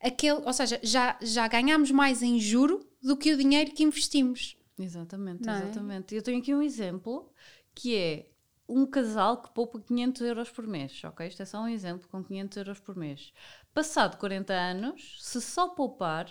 aquele, 0.00 0.40
ou 0.44 0.52
seja, 0.52 0.80
já, 0.82 1.18
já 1.20 1.46
ganhamos 1.48 1.90
mais 1.90 2.22
em 2.22 2.40
juro 2.40 2.86
do 3.02 3.16
que 3.16 3.32
o 3.32 3.36
dinheiro 3.36 3.72
que 3.72 3.82
investimos. 3.82 4.56
Exatamente, 4.78 5.44
não 5.44 5.54
é? 5.54 5.58
exatamente. 5.58 6.14
É? 6.14 6.18
Eu 6.18 6.22
tenho 6.22 6.38
aqui 6.38 6.54
um 6.54 6.62
exemplo 6.62 7.30
que 7.74 7.96
é 7.96 8.31
um 8.72 8.86
casal 8.86 9.42
que 9.42 9.50
poupa 9.50 9.80
500 9.80 10.22
euros 10.22 10.50
por 10.50 10.66
mês, 10.66 11.02
ok? 11.04 11.26
Isto 11.26 11.42
é 11.42 11.46
só 11.46 11.62
um 11.62 11.68
exemplo, 11.68 12.08
com 12.08 12.22
500 12.22 12.56
euros 12.58 12.80
por 12.80 12.96
mês. 12.96 13.32
Passado 13.74 14.16
40 14.18 14.52
anos, 14.52 15.18
se 15.20 15.40
só 15.40 15.68
poupar, 15.68 16.30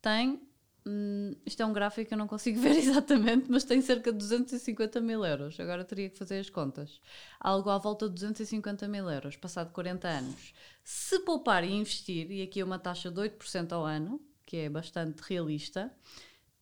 tem 0.00 0.40
Hum, 0.84 1.36
isto 1.46 1.62
é 1.62 1.66
um 1.66 1.72
gráfico 1.72 2.08
que 2.08 2.14
eu 2.14 2.18
não 2.18 2.26
consigo 2.26 2.58
ver 2.60 2.76
exatamente, 2.76 3.50
mas 3.50 3.64
tem 3.64 3.80
cerca 3.80 4.12
de 4.12 4.18
250 4.18 5.00
mil 5.00 5.24
euros. 5.24 5.58
Agora 5.60 5.84
teria 5.84 6.10
que 6.10 6.18
fazer 6.18 6.38
as 6.40 6.50
contas. 6.50 7.00
Algo 7.40 7.70
à 7.70 7.78
volta 7.78 8.08
de 8.08 8.14
250 8.14 8.88
mil 8.88 9.08
euros, 9.08 9.36
passado 9.36 9.72
40 9.72 10.08
anos. 10.08 10.52
Se 10.84 11.20
poupar 11.20 11.64
e 11.64 11.72
investir, 11.72 12.30
e 12.30 12.42
aqui 12.42 12.60
é 12.60 12.64
uma 12.64 12.78
taxa 12.78 13.10
de 13.10 13.20
8% 13.20 13.72
ao 13.72 13.84
ano, 13.84 14.20
que 14.44 14.56
é 14.56 14.68
bastante 14.68 15.20
realista, 15.20 15.92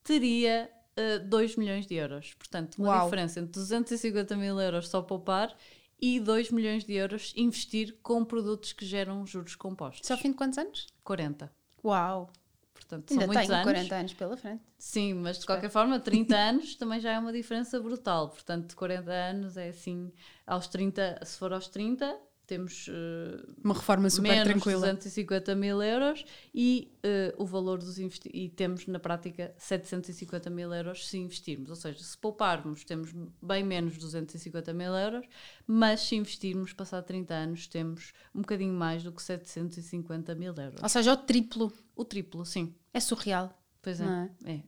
teria 0.04 0.70
uh, 0.98 1.28
2 1.28 1.56
milhões 1.56 1.86
de 1.86 1.94
euros. 1.94 2.34
Portanto, 2.34 2.76
uma 2.78 2.88
Uau. 2.88 3.04
diferença 3.04 3.40
entre 3.40 3.52
250 3.52 4.36
mil 4.36 4.60
euros 4.60 4.88
só 4.88 5.02
poupar 5.02 5.56
e 6.00 6.18
2 6.18 6.50
milhões 6.50 6.84
de 6.84 6.94
euros 6.94 7.32
investir 7.36 7.96
com 8.02 8.24
produtos 8.24 8.72
que 8.72 8.86
geram 8.86 9.26
juros 9.26 9.54
compostos. 9.54 10.06
Só 10.06 10.14
ao 10.14 10.20
fim 10.20 10.30
de 10.30 10.36
quantos 10.36 10.58
anos? 10.58 10.86
40. 11.04 11.52
Uau! 11.84 12.30
Portanto, 12.72 13.10
Ainda 13.10 13.24
são 13.26 13.32
muitos 13.34 13.50
anos. 13.50 13.64
40 13.64 13.94
anos 13.94 14.12
pela 14.14 14.36
frente. 14.36 14.62
Sim, 14.78 15.14
mas 15.14 15.38
de 15.38 15.46
qualquer 15.46 15.68
forma, 15.68 16.00
30 16.00 16.34
anos 16.34 16.74
também 16.74 16.98
já 16.98 17.12
é 17.12 17.18
uma 17.18 17.32
diferença 17.32 17.78
brutal. 17.78 18.30
Portanto, 18.30 18.74
40 18.74 19.10
anos 19.12 19.56
é 19.56 19.68
assim, 19.68 20.10
aos 20.46 20.66
30, 20.66 21.20
se 21.24 21.38
for 21.38 21.52
aos 21.52 21.68
30, 21.68 22.18
temos 22.50 22.88
eh, 22.88 23.46
Uma 23.62 23.74
reforma 23.74 24.10
super 24.10 24.28
menos 24.28 24.44
tranquila. 24.44 24.80
250 24.80 25.54
mil 25.54 25.80
euros 25.80 26.24
e 26.52 26.92
eh, 27.00 27.32
o 27.38 27.46
valor 27.46 27.78
dos 27.78 27.96
e 28.24 28.48
temos 28.48 28.88
na 28.88 28.98
prática 28.98 29.54
750 29.56 30.50
mil 30.50 30.74
euros 30.74 31.08
se 31.08 31.16
investirmos. 31.16 31.70
Ou 31.70 31.76
seja, 31.76 32.02
se 32.02 32.18
pouparmos, 32.18 32.82
temos 32.82 33.14
bem 33.40 33.62
menos 33.62 33.96
250 33.96 34.72
mil 34.72 34.92
euros, 34.92 35.24
mas 35.64 36.00
se 36.00 36.16
investirmos, 36.16 36.72
passado 36.72 37.04
30 37.04 37.34
anos, 37.34 37.68
temos 37.68 38.12
um 38.34 38.40
bocadinho 38.40 38.74
mais 38.74 39.04
do 39.04 39.12
que 39.12 39.22
750 39.22 40.34
mil 40.34 40.52
euros. 40.52 40.82
Ou 40.82 40.88
seja, 40.88 41.12
o 41.12 41.16
triplo. 41.16 41.72
O 41.94 42.04
triplo, 42.04 42.44
sim. 42.44 42.74
É 42.92 42.98
surreal. 42.98 43.56
Pois 43.80 44.00
é. 44.00 44.04
É? 44.44 44.52
É, 44.54 44.62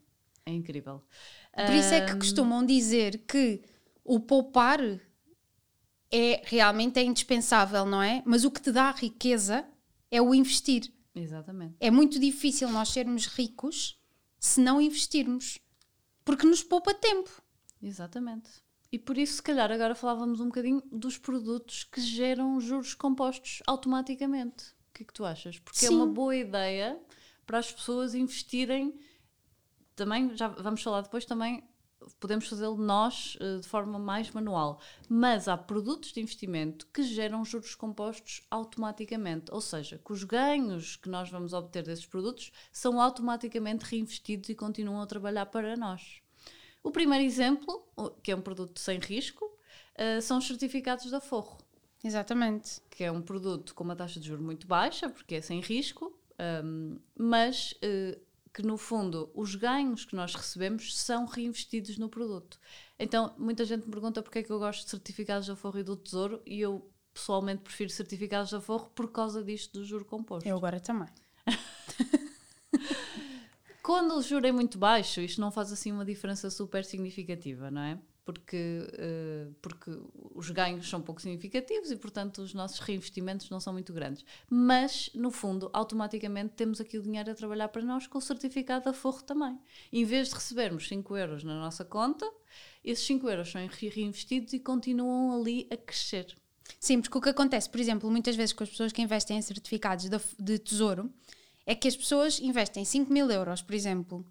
é 0.47 0.53
incrível. 0.53 1.03
Por 1.53 1.75
isso 1.75 1.93
é 1.93 2.07
que 2.07 2.15
costumam 2.15 2.65
dizer 2.65 3.25
que 3.27 3.61
o 4.05 4.21
poupar 4.21 4.79
é 6.13 6.43
realmente 6.45 6.99
é 6.99 7.03
indispensável, 7.03 7.87
não 7.87 8.03
é? 8.03 8.23
Mas 8.27 8.45
o 8.45 8.51
que 8.51 8.61
te 8.61 8.71
dá 8.71 8.91
riqueza 8.91 9.67
é 10.11 10.21
o 10.21 10.35
investir. 10.35 10.93
Exatamente. 11.15 11.75
É 11.81 11.91
muito 11.91 12.21
difícil 12.21 12.69
nós 12.69 12.91
sermos 12.91 13.27
ricos 13.27 13.99
se 14.39 14.61
não 14.61 14.81
investirmos. 14.81 15.59
Porque 16.25 16.47
nos 16.47 16.63
poupa 16.63 16.93
tempo. 16.95 17.31
Exatamente. 17.83 18.51
E 18.93 18.99
por 18.99 19.17
isso, 19.17 19.37
se 19.37 19.43
calhar, 19.43 19.73
agora 19.73 19.95
falávamos 19.95 20.39
um 20.39 20.47
bocadinho 20.47 20.83
dos 20.93 21.17
produtos 21.17 21.85
que 21.85 22.01
geram 22.01 22.61
juros 22.61 22.93
compostos 22.93 23.63
automaticamente. 23.67 24.67
O 24.91 24.93
que 24.93 25.03
é 25.03 25.07
que 25.07 25.15
tu 25.15 25.25
achas? 25.25 25.59
Porque 25.59 25.87
é 25.87 25.89
Sim. 25.89 25.97
uma 25.97 26.07
boa 26.07 26.37
ideia 26.37 27.01
para 27.47 27.59
as 27.59 27.73
pessoas 27.73 28.15
investirem. 28.15 28.95
Também, 29.97 30.37
já 30.37 30.49
vamos 30.49 30.83
falar 30.83 31.01
depois, 31.01 31.25
também 31.25 31.65
podemos 32.19 32.47
fazê-lo 32.47 32.77
nós 32.77 33.37
eh, 33.41 33.59
de 33.59 33.69
forma 33.69 33.99
mais 33.99 34.31
manual. 34.31 34.81
Mas 35.09 35.49
há 35.49 35.57
produtos 35.57 36.13
de 36.13 36.21
investimento 36.21 36.87
que 36.93 37.03
geram 37.03 37.45
juros 37.45 37.75
compostos 37.75 38.43
automaticamente. 38.51 39.53
Ou 39.53 39.61
seja, 39.61 39.99
que 39.99 40.13
os 40.13 40.25
ganhos 40.25 40.97
que 40.97 41.09
nós 41.09 41.31
vamos 41.31 41.53
obter 41.53 41.83
desses 41.83 42.07
produtos 42.07 42.53
são 42.71 43.01
automaticamente 43.01 43.85
reinvestidos 43.85 44.49
e 44.49 44.55
continuam 44.55 45.01
a 45.01 45.07
trabalhar 45.07 45.47
para 45.47 45.77
nós. 45.77 46.21
O 46.83 46.91
primeiro 46.91 47.25
exemplo, 47.25 47.87
que 48.23 48.33
é 48.33 48.37
um 48.37 48.41
produto 48.43 48.81
sem 48.81 48.99
risco, 48.99 49.53
eh, 49.95 50.21
são 50.21 50.39
os 50.39 50.47
certificados 50.47 51.11
da 51.11 51.21
Forro, 51.21 51.59
Exatamente. 52.03 52.81
que 52.91 53.05
é 53.05 53.13
um 53.13 53.23
produto 53.23 53.75
com 53.75 53.85
uma 53.85 53.95
taxa 53.95 54.19
de 54.19 54.27
juros 54.27 54.45
muito 54.45 54.67
baixa, 54.67 55.09
porque 55.09 55.37
é 55.37 55.41
sem 55.41 55.61
risco, 55.61 56.19
ahm, 56.39 56.99
mas 57.17 57.75
eh, 57.83 58.19
que 58.53 58.63
no 58.63 58.77
fundo 58.77 59.31
os 59.35 59.55
ganhos 59.55 60.05
que 60.05 60.15
nós 60.15 60.35
recebemos 60.35 60.97
são 60.97 61.25
reinvestidos 61.25 61.97
no 61.97 62.09
produto. 62.09 62.59
Então 62.99 63.35
muita 63.39 63.65
gente 63.65 63.87
me 63.87 63.91
pergunta 63.91 64.23
porque 64.23 64.41
é 64.41 64.43
que 64.43 64.51
eu 64.51 64.59
gosto 64.59 64.85
de 64.85 64.91
certificados 64.91 65.49
da 65.49 65.57
Forro 65.57 65.79
e 65.79 65.83
do 65.83 65.97
Tesouro 65.97 66.43
e 66.45 66.61
eu 66.61 66.91
pessoalmente 67.15 67.63
prefiro 67.63 67.91
certificados 67.91 68.51
da 68.51 68.61
Forro 68.61 68.91
por 68.95 69.11
causa 69.11 69.43
disto 69.43 69.79
do 69.79 69.85
juro 69.85 70.05
composto. 70.05 70.49
Eu 70.49 70.57
agora 70.57 70.81
também. 70.81 71.09
Quando 73.83 74.17
o 74.17 74.23
juro 74.23 74.47
é 74.47 74.53
muito 74.53 74.79
baixo, 74.79 75.21
isto 75.21 75.41
não 75.41 75.51
faz 75.51 75.73
assim 75.73 75.91
uma 75.91 76.05
diferença 76.05 76.49
super 76.51 76.85
significativa, 76.85 77.71
não 77.71 77.83
é? 77.83 77.99
Porque, 78.25 78.57
eh, 78.93 79.49
porque 79.61 79.91
os 80.35 80.49
ganhos 80.51 80.89
são 80.89 81.03
pouco 81.03 81.21
significativos 81.21 81.91
e, 81.91 81.97
portanto, 81.97 82.39
os 82.39 82.55
nossos 82.55 82.79
reinvestimentos 82.79 83.51
não 83.51 83.59
são 83.59 83.73
muito 83.73 83.93
grandes. 83.93 84.25
Mas, 84.49 85.11
no 85.13 85.31
fundo, 85.33 85.69
automaticamente 85.73 86.55
temos 86.55 86.81
aqui 86.81 86.97
o 86.99 87.03
dinheiro 87.03 87.33
a 87.33 87.35
trabalhar 87.35 87.69
para 87.69 87.83
nós 87.83 88.07
com 88.07 88.19
o 88.19 88.21
certificado 88.21 88.85
da 88.85 88.93
Forro 88.93 89.23
também. 89.25 89.59
Em 89.93 90.05
vez 90.05 90.29
de 90.29 90.35
recebermos 90.35 90.87
5 90.87 91.17
euros 91.17 91.43
na 91.43 91.59
nossa 91.59 91.85
conta, 91.85 92.25
esses 92.85 93.05
5 93.07 93.29
euros 93.29 93.51
são 93.51 93.67
re- 93.67 93.89
reinvestidos 93.89 94.53
e 94.53 94.61
continuam 94.61 95.41
ali 95.41 95.67
a 95.73 95.77
crescer. 95.77 96.33
Sim, 96.79 97.01
porque 97.01 97.19
o 97.19 97.21
que 97.21 97.29
acontece, 97.31 97.69
por 97.69 97.81
exemplo, 97.81 98.09
muitas 98.09 98.37
vezes 98.37 98.53
com 98.53 98.63
as 98.63 98.71
pessoas 98.71 98.93
que 98.93 99.03
investem 99.03 99.37
em 99.37 99.43
certificados 99.43 100.09
de, 100.09 100.19
de 100.39 100.59
tesouro, 100.61 101.13
é 101.67 101.75
que 101.75 101.89
as 101.89 101.97
pessoas 101.97 102.39
investem 102.41 102.85
5 102.85 103.13
mil 103.13 103.29
euros, 103.31 103.63
por 103.63 103.75
exemplo, 103.75 104.25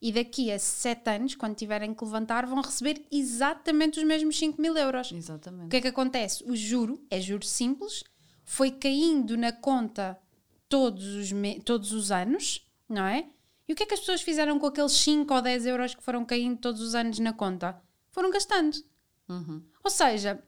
e 0.00 0.12
daqui 0.12 0.50
a 0.52 0.58
7 0.58 1.10
anos, 1.10 1.34
quando 1.34 1.54
tiverem 1.56 1.92
que 1.92 2.04
levantar, 2.04 2.46
vão 2.46 2.60
receber 2.60 3.04
exatamente 3.10 3.98
os 3.98 4.04
mesmos 4.04 4.38
5 4.38 4.60
mil 4.60 4.76
euros. 4.76 5.10
O 5.10 5.16
Exatamente. 5.16 5.70
que 5.70 5.76
é 5.76 5.80
que 5.80 5.88
acontece? 5.88 6.44
O 6.44 6.54
juro, 6.54 7.04
é 7.10 7.20
juro 7.20 7.44
simples, 7.44 8.04
foi 8.44 8.70
caindo 8.70 9.36
na 9.36 9.52
conta 9.52 10.18
todos 10.68 11.04
os, 11.04 11.30
todos 11.64 11.92
os 11.92 12.10
anos, 12.10 12.66
não 12.88 13.04
é? 13.04 13.26
E 13.68 13.72
o 13.72 13.76
que 13.76 13.82
é 13.82 13.86
que 13.86 13.94
as 13.94 14.00
pessoas 14.00 14.22
fizeram 14.22 14.58
com 14.58 14.66
aqueles 14.66 14.92
5 14.92 15.32
ou 15.34 15.42
10 15.42 15.66
euros 15.66 15.94
que 15.94 16.02
foram 16.02 16.24
caindo 16.24 16.58
todos 16.58 16.80
os 16.80 16.94
anos 16.94 17.18
na 17.18 17.32
conta? 17.32 17.80
Foram 18.10 18.30
gastando. 18.30 18.76
Uhum. 19.28 19.62
Ou 19.84 19.90
seja, 19.90 20.42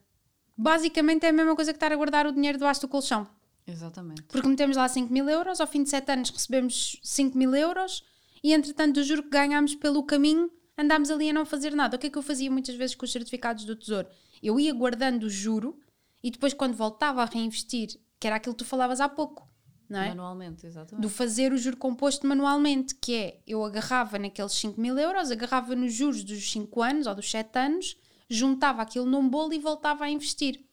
basicamente 0.56 1.26
é 1.26 1.28
a 1.28 1.32
mesma 1.32 1.54
coisa 1.54 1.72
que 1.72 1.76
estar 1.76 1.92
a 1.92 1.96
guardar 1.96 2.26
o 2.26 2.32
dinheiro 2.32 2.56
debaixo 2.56 2.80
do 2.80 2.88
colchão. 2.88 3.26
Exatamente. 3.66 4.22
Porque 4.22 4.48
metemos 4.48 4.76
lá 4.76 4.88
5 4.88 5.12
mil 5.12 5.28
euros, 5.28 5.60
ao 5.60 5.66
fim 5.66 5.82
de 5.82 5.90
7 5.90 6.10
anos 6.12 6.30
recebemos 6.30 6.98
5 7.02 7.36
mil 7.36 7.54
euros 7.54 8.02
e 8.42 8.52
entretanto 8.52 8.98
o 8.98 9.02
juro 9.02 9.22
que 9.22 9.30
ganhámos 9.30 9.74
pelo 9.74 10.02
caminho 10.02 10.50
andámos 10.76 11.10
ali 11.10 11.30
a 11.30 11.32
não 11.32 11.44
fazer 11.44 11.74
nada. 11.74 11.96
O 11.96 11.98
que 11.98 12.06
é 12.06 12.10
que 12.10 12.18
eu 12.18 12.22
fazia 12.22 12.50
muitas 12.50 12.74
vezes 12.74 12.94
com 12.94 13.04
os 13.04 13.12
certificados 13.12 13.64
do 13.64 13.76
Tesouro? 13.76 14.08
Eu 14.42 14.58
ia 14.58 14.72
guardando 14.72 15.24
o 15.24 15.30
juro 15.30 15.78
e 16.22 16.30
depois 16.30 16.54
quando 16.54 16.74
voltava 16.74 17.22
a 17.22 17.26
reinvestir, 17.26 18.00
que 18.18 18.26
era 18.26 18.36
aquilo 18.36 18.54
que 18.54 18.64
tu 18.64 18.68
falavas 18.68 19.00
há 19.00 19.08
pouco, 19.08 19.48
não 19.88 20.00
é? 20.00 20.08
Manualmente, 20.08 20.66
exatamente. 20.66 21.02
do 21.02 21.08
fazer 21.08 21.52
o 21.52 21.58
juro 21.58 21.76
composto 21.76 22.26
manualmente, 22.26 22.94
que 22.94 23.14
é 23.14 23.40
eu 23.46 23.64
agarrava 23.64 24.18
naqueles 24.18 24.52
5 24.52 24.80
mil 24.80 24.98
euros, 24.98 25.30
agarrava 25.30 25.74
nos 25.74 25.92
juros 25.92 26.24
dos 26.24 26.50
5 26.50 26.82
anos 26.82 27.06
ou 27.06 27.14
dos 27.14 27.30
7 27.30 27.58
anos, 27.58 27.96
juntava 28.28 28.82
aquilo 28.82 29.06
num 29.06 29.28
bolo 29.28 29.52
e 29.52 29.58
voltava 29.58 30.04
a 30.04 30.10
investir. 30.10 30.64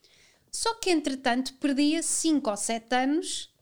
Só 0.52 0.76
que 0.76 0.90
entretanto 0.90 1.54
perdia 1.56 2.02
5 2.02 2.50
ou 2.50 2.56
7 2.56 2.96
anos 2.96 3.54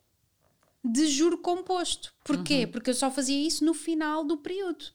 de 0.85 1.07
juro 1.07 1.37
composto. 1.39 2.13
Porquê? 2.23 2.67
Porque 2.67 2.91
eu 2.91 2.93
só 2.93 3.09
fazia 3.09 3.47
isso 3.47 3.65
no 3.65 3.73
final 3.73 4.23
do 4.23 4.37
período. 4.37 4.85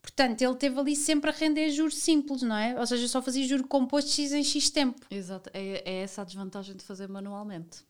Portanto, 0.00 0.40
ele 0.40 0.54
teve 0.54 0.78
ali 0.78 0.94
sempre 0.94 1.30
a 1.30 1.32
render 1.32 1.68
juros 1.70 1.96
simples, 1.96 2.42
não 2.42 2.54
é? 2.54 2.78
Ou 2.78 2.86
seja, 2.86 3.02
eu 3.04 3.08
só 3.08 3.20
fazia 3.20 3.44
juro 3.44 3.66
composto 3.66 4.10
X 4.10 4.32
em 4.32 4.44
X 4.44 4.70
tempo. 4.70 5.04
Exato, 5.10 5.50
é, 5.52 5.82
é 5.84 6.02
essa 6.02 6.22
a 6.22 6.24
desvantagem 6.24 6.76
de 6.76 6.84
fazer 6.84 7.08
manualmente. 7.08 7.84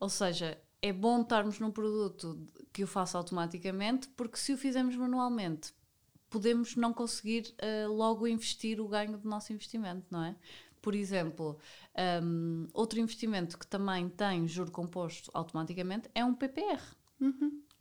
Ou 0.00 0.08
seja, 0.08 0.58
é 0.80 0.92
bom 0.92 1.20
estarmos 1.20 1.58
num 1.58 1.70
produto 1.70 2.48
que 2.72 2.82
o 2.82 2.86
faça 2.86 3.18
automaticamente, 3.18 4.08
porque 4.16 4.38
se 4.38 4.54
o 4.54 4.56
fizermos 4.56 4.96
manualmente, 4.96 5.74
podemos 6.30 6.74
não 6.74 6.92
conseguir 6.92 7.54
eh, 7.58 7.86
logo 7.86 8.26
investir 8.26 8.80
o 8.80 8.88
ganho 8.88 9.18
do 9.18 9.28
nosso 9.28 9.52
investimento, 9.52 10.06
não 10.10 10.24
é? 10.24 10.36
Por 10.86 10.94
exemplo, 10.94 11.58
um, 12.22 12.68
outro 12.72 13.00
investimento 13.00 13.58
que 13.58 13.66
também 13.66 14.08
tem 14.08 14.46
juro 14.46 14.70
composto 14.70 15.32
automaticamente 15.34 16.08
é 16.14 16.24
um 16.24 16.32
PPR. 16.32 16.80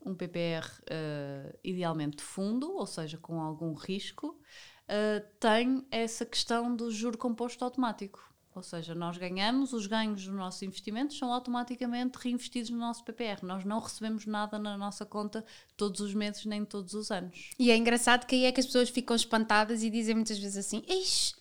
Um 0.03 0.15
PPR 0.15 0.67
eh, 0.89 1.55
idealmente 1.63 2.17
de 2.17 2.24
fundo, 2.24 2.75
ou 2.75 2.88
seja, 2.88 3.19
com 3.19 3.39
algum 3.39 3.75
risco, 3.75 4.39
eh, 4.88 5.19
tem 5.39 5.85
essa 5.91 6.25
questão 6.25 6.75
do 6.75 6.89
juro 6.89 7.15
composto 7.15 7.63
automático. 7.63 8.27
Ou 8.55 8.63
seja, 8.63 8.95
nós 8.95 9.19
ganhamos, 9.19 9.71
os 9.71 9.85
ganhos 9.85 10.25
dos 10.25 10.33
nossos 10.33 10.63
investimentos 10.63 11.15
são 11.15 11.31
automaticamente 11.31 12.17
reinvestidos 12.17 12.71
no 12.71 12.79
nosso 12.79 13.03
PPR. 13.03 13.43
Nós 13.43 13.63
não 13.63 13.77
recebemos 13.77 14.25
nada 14.25 14.57
na 14.57 14.75
nossa 14.75 15.05
conta 15.05 15.45
todos 15.77 16.01
os 16.01 16.15
meses, 16.15 16.43
nem 16.45 16.65
todos 16.65 16.95
os 16.95 17.12
anos. 17.12 17.51
E 17.59 17.69
é 17.69 17.77
engraçado 17.77 18.25
que 18.25 18.33
aí 18.33 18.45
é 18.45 18.51
que 18.51 18.62
as 18.62 18.65
pessoas 18.65 18.89
ficam 18.89 19.15
espantadas 19.15 19.83
e 19.83 19.91
dizem 19.91 20.15
muitas 20.15 20.39
vezes 20.39 20.57
assim: 20.57 20.83
Eixe, 20.88 21.35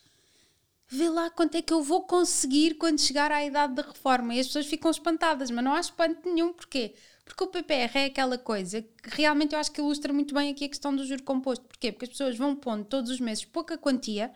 vê 0.94 1.08
lá 1.08 1.30
quanto 1.30 1.56
é 1.56 1.62
que 1.62 1.72
eu 1.72 1.82
vou 1.82 2.02
conseguir 2.02 2.74
quando 2.74 3.00
chegar 3.00 3.30
à 3.32 3.44
idade 3.44 3.74
da 3.74 3.82
reforma. 3.82 4.34
E 4.34 4.40
as 4.40 4.46
pessoas 4.46 4.66
ficam 4.66 4.90
espantadas, 4.90 5.50
mas 5.50 5.64
não 5.64 5.74
há 5.74 5.80
espanto 5.80 6.28
nenhum. 6.28 6.52
Porquê? 6.52 6.94
Porque 7.24 7.42
o 7.42 7.46
PPR 7.46 7.98
é 7.98 8.04
aquela 8.06 8.38
coisa 8.38 8.82
que 8.82 9.10
realmente 9.10 9.54
eu 9.54 9.58
acho 9.58 9.72
que 9.72 9.80
ilustra 9.80 10.12
muito 10.12 10.34
bem 10.34 10.50
aqui 10.50 10.66
a 10.66 10.68
questão 10.68 10.94
do 10.94 11.04
juro 11.06 11.22
composto. 11.22 11.64
Porquê? 11.64 11.90
Porque 11.90 12.04
as 12.04 12.10
pessoas 12.10 12.36
vão 12.36 12.54
pondo 12.54 12.84
todos 12.84 13.10
os 13.10 13.20
meses 13.20 13.44
pouca 13.44 13.78
quantia. 13.78 14.32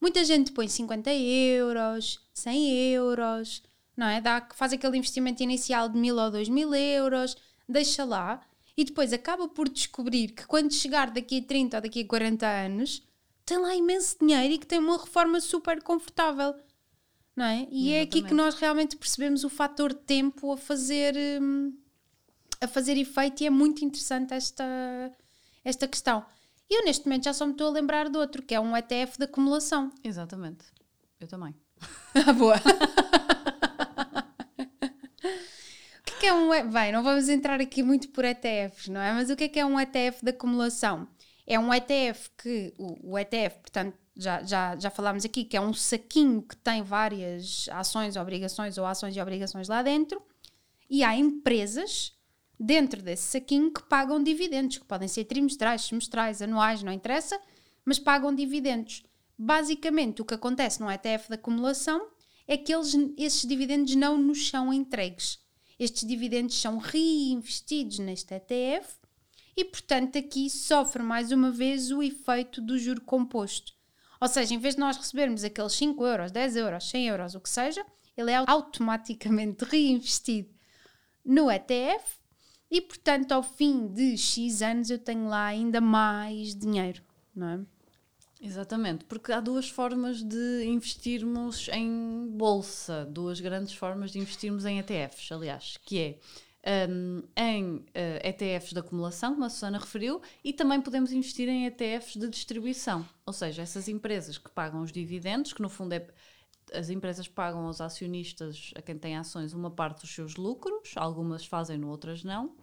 Muita 0.00 0.24
gente 0.24 0.52
põe 0.52 0.66
50 0.68 1.12
euros, 1.12 2.20
100 2.32 2.92
euros, 2.94 3.62
não 3.96 4.06
é? 4.06 4.20
Dá, 4.20 4.46
faz 4.54 4.72
aquele 4.72 4.96
investimento 4.96 5.42
inicial 5.42 5.88
de 5.88 5.98
1000 5.98 6.16
ou 6.16 6.30
2000 6.30 6.74
euros, 6.74 7.36
deixa 7.68 8.04
lá. 8.04 8.40
e 8.76 8.84
depois 8.84 9.12
acaba 9.12 9.46
por 9.48 9.68
descobrir 9.68 10.28
que 10.28 10.46
quando 10.46 10.72
chegar 10.72 11.10
daqui 11.10 11.38
a 11.40 11.42
30 11.42 11.76
ou 11.76 11.82
daqui 11.82 12.00
a 12.02 12.06
40 12.06 12.46
anos 12.46 13.02
tem 13.44 13.58
lá 13.58 13.74
imenso 13.74 14.16
dinheiro 14.20 14.54
e 14.54 14.58
que 14.58 14.66
tem 14.66 14.78
uma 14.78 14.98
reforma 14.98 15.40
super 15.40 15.82
confortável. 15.82 16.54
Não 17.36 17.44
é? 17.44 17.66
E 17.70 17.92
é 17.92 18.02
aqui 18.02 18.22
que 18.22 18.34
nós 18.34 18.54
realmente 18.56 18.96
percebemos 18.96 19.44
o 19.44 19.48
fator 19.48 19.94
tempo 19.94 20.52
a 20.52 20.56
fazer, 20.56 21.14
hum, 21.40 21.72
a 22.60 22.68
fazer 22.68 22.98
efeito 22.98 23.42
e 23.42 23.46
é 23.46 23.50
muito 23.50 23.84
interessante 23.84 24.34
esta, 24.34 24.64
esta 25.64 25.88
questão. 25.88 26.24
E 26.68 26.78
eu 26.78 26.84
neste 26.84 27.06
momento 27.06 27.24
já 27.24 27.32
só 27.32 27.46
me 27.46 27.52
estou 27.52 27.68
a 27.68 27.70
lembrar 27.70 28.08
de 28.08 28.16
outro, 28.16 28.42
que 28.42 28.54
é 28.54 28.60
um 28.60 28.76
ETF 28.76 29.18
de 29.18 29.24
acumulação. 29.24 29.90
Exatamente. 30.04 30.66
Eu 31.20 31.26
também. 31.26 31.54
Ah, 32.12 32.32
boa. 32.32 32.56
o 32.56 32.60
que 36.04 36.12
é, 36.12 36.18
que 36.18 36.26
é 36.26 36.34
um. 36.34 36.70
Bem, 36.70 36.90
não 36.90 37.04
vamos 37.04 37.28
entrar 37.28 37.60
aqui 37.60 37.84
muito 37.84 38.08
por 38.08 38.24
ETFs, 38.24 38.88
não 38.88 39.00
é? 39.00 39.12
Mas 39.12 39.30
o 39.30 39.36
que 39.36 39.44
é 39.44 39.48
que 39.48 39.60
é 39.60 39.64
um 39.64 39.78
ETF 39.78 40.24
de 40.24 40.30
acumulação? 40.30 41.06
É 41.46 41.58
um 41.58 41.72
ETF 41.72 42.30
que. 42.36 42.74
O, 42.78 43.12
o 43.12 43.18
ETF, 43.18 43.58
portanto, 43.60 43.96
já, 44.16 44.42
já, 44.42 44.76
já 44.76 44.90
falámos 44.90 45.24
aqui, 45.24 45.44
que 45.44 45.56
é 45.56 45.60
um 45.60 45.72
saquinho 45.72 46.42
que 46.42 46.56
tem 46.56 46.82
várias 46.82 47.68
ações, 47.72 48.16
obrigações 48.16 48.76
ou 48.78 48.84
ações 48.84 49.16
e 49.16 49.20
obrigações 49.20 49.68
lá 49.68 49.82
dentro. 49.82 50.22
E 50.88 51.02
há 51.02 51.16
empresas 51.16 52.12
dentro 52.58 53.00
desse 53.00 53.22
saquinho 53.22 53.72
que 53.72 53.82
pagam 53.84 54.22
dividendos, 54.22 54.78
que 54.78 54.84
podem 54.84 55.08
ser 55.08 55.24
trimestrais, 55.24 55.82
semestrais, 55.82 56.42
anuais, 56.42 56.82
não 56.82 56.92
interessa, 56.92 57.40
mas 57.84 57.98
pagam 57.98 58.34
dividendos. 58.34 59.02
Basicamente, 59.38 60.20
o 60.20 60.24
que 60.24 60.34
acontece 60.34 60.80
no 60.80 60.90
ETF 60.90 61.28
de 61.28 61.34
acumulação 61.34 62.08
é 62.46 62.58
que 62.58 62.74
eles, 62.74 62.94
esses 63.16 63.48
dividendos 63.48 63.94
não 63.94 64.18
nos 64.18 64.50
são 64.50 64.72
entregues. 64.72 65.38
Estes 65.78 66.06
dividendos 66.06 66.60
são 66.60 66.76
reinvestidos 66.76 67.98
neste 68.00 68.34
ETF 68.34 68.99
e, 69.56 69.64
portanto, 69.64 70.18
aqui 70.18 70.48
sofre 70.48 71.02
mais 71.02 71.32
uma 71.32 71.50
vez 71.50 71.90
o 71.90 72.02
efeito 72.02 72.60
do 72.60 72.78
juro 72.78 73.00
composto. 73.00 73.72
Ou 74.20 74.28
seja, 74.28 74.54
em 74.54 74.58
vez 74.58 74.74
de 74.74 74.80
nós 74.80 74.96
recebermos 74.96 75.44
aqueles 75.44 75.72
5 75.72 76.04
euros, 76.04 76.30
10 76.30 76.56
euros, 76.56 76.90
100 76.90 77.08
euros, 77.08 77.34
o 77.34 77.40
que 77.40 77.48
seja, 77.48 77.84
ele 78.16 78.30
é 78.30 78.42
automaticamente 78.46 79.64
reinvestido 79.68 80.48
no 81.24 81.50
ETF 81.50 82.18
e, 82.70 82.80
portanto, 82.80 83.32
ao 83.32 83.42
fim 83.42 83.88
de 83.88 84.16
X 84.16 84.62
anos 84.62 84.90
eu 84.90 84.98
tenho 84.98 85.26
lá 85.28 85.46
ainda 85.46 85.80
mais 85.80 86.54
dinheiro, 86.54 87.02
não 87.34 87.48
é? 87.48 87.60
Exatamente, 88.42 89.04
porque 89.04 89.32
há 89.32 89.40
duas 89.40 89.68
formas 89.68 90.22
de 90.22 90.64
investirmos 90.64 91.68
em 91.68 92.26
bolsa, 92.30 93.04
duas 93.04 93.38
grandes 93.38 93.74
formas 93.74 94.12
de 94.12 94.18
investirmos 94.18 94.64
em 94.64 94.78
ETFs, 94.78 95.30
aliás, 95.30 95.78
que 95.84 95.98
é 95.98 96.18
um, 96.88 97.22
em 97.36 97.76
uh, 97.76 97.84
ETFs 98.22 98.72
de 98.72 98.78
acumulação, 98.78 99.32
como 99.32 99.44
a 99.44 99.50
Susana 99.50 99.78
referiu, 99.78 100.20
e 100.44 100.52
também 100.52 100.80
podemos 100.80 101.12
investir 101.12 101.48
em 101.48 101.66
ETFs 101.66 102.16
de 102.16 102.28
distribuição, 102.28 103.06
ou 103.24 103.32
seja, 103.32 103.62
essas 103.62 103.88
empresas 103.88 104.38
que 104.38 104.50
pagam 104.50 104.82
os 104.82 104.92
dividendos, 104.92 105.52
que 105.52 105.62
no 105.62 105.68
fundo 105.68 105.94
é 105.94 106.06
as 106.72 106.88
empresas 106.88 107.26
pagam 107.26 107.66
aos 107.66 107.80
acionistas, 107.80 108.72
a 108.76 108.82
quem 108.82 108.96
tem 108.96 109.16
ações, 109.16 109.52
uma 109.52 109.70
parte 109.70 110.02
dos 110.02 110.14
seus 110.14 110.36
lucros, 110.36 110.92
algumas 110.94 111.44
fazem, 111.44 111.84
outras 111.84 112.22
não. 112.22 112.54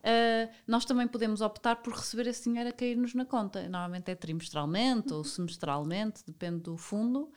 Uh, 0.00 0.50
nós 0.66 0.84
também 0.84 1.06
podemos 1.06 1.40
optar 1.40 1.76
por 1.76 1.94
receber 1.94 2.26
esse 2.26 2.44
dinheiro 2.44 2.70
a 2.70 2.72
cair-nos 2.72 3.14
na 3.14 3.24
conta. 3.24 3.62
Normalmente 3.62 4.10
é 4.10 4.14
trimestralmente 4.14 5.12
ou 5.12 5.22
semestralmente, 5.24 6.22
depende 6.26 6.60
do 6.62 6.76
fundo. 6.76 7.30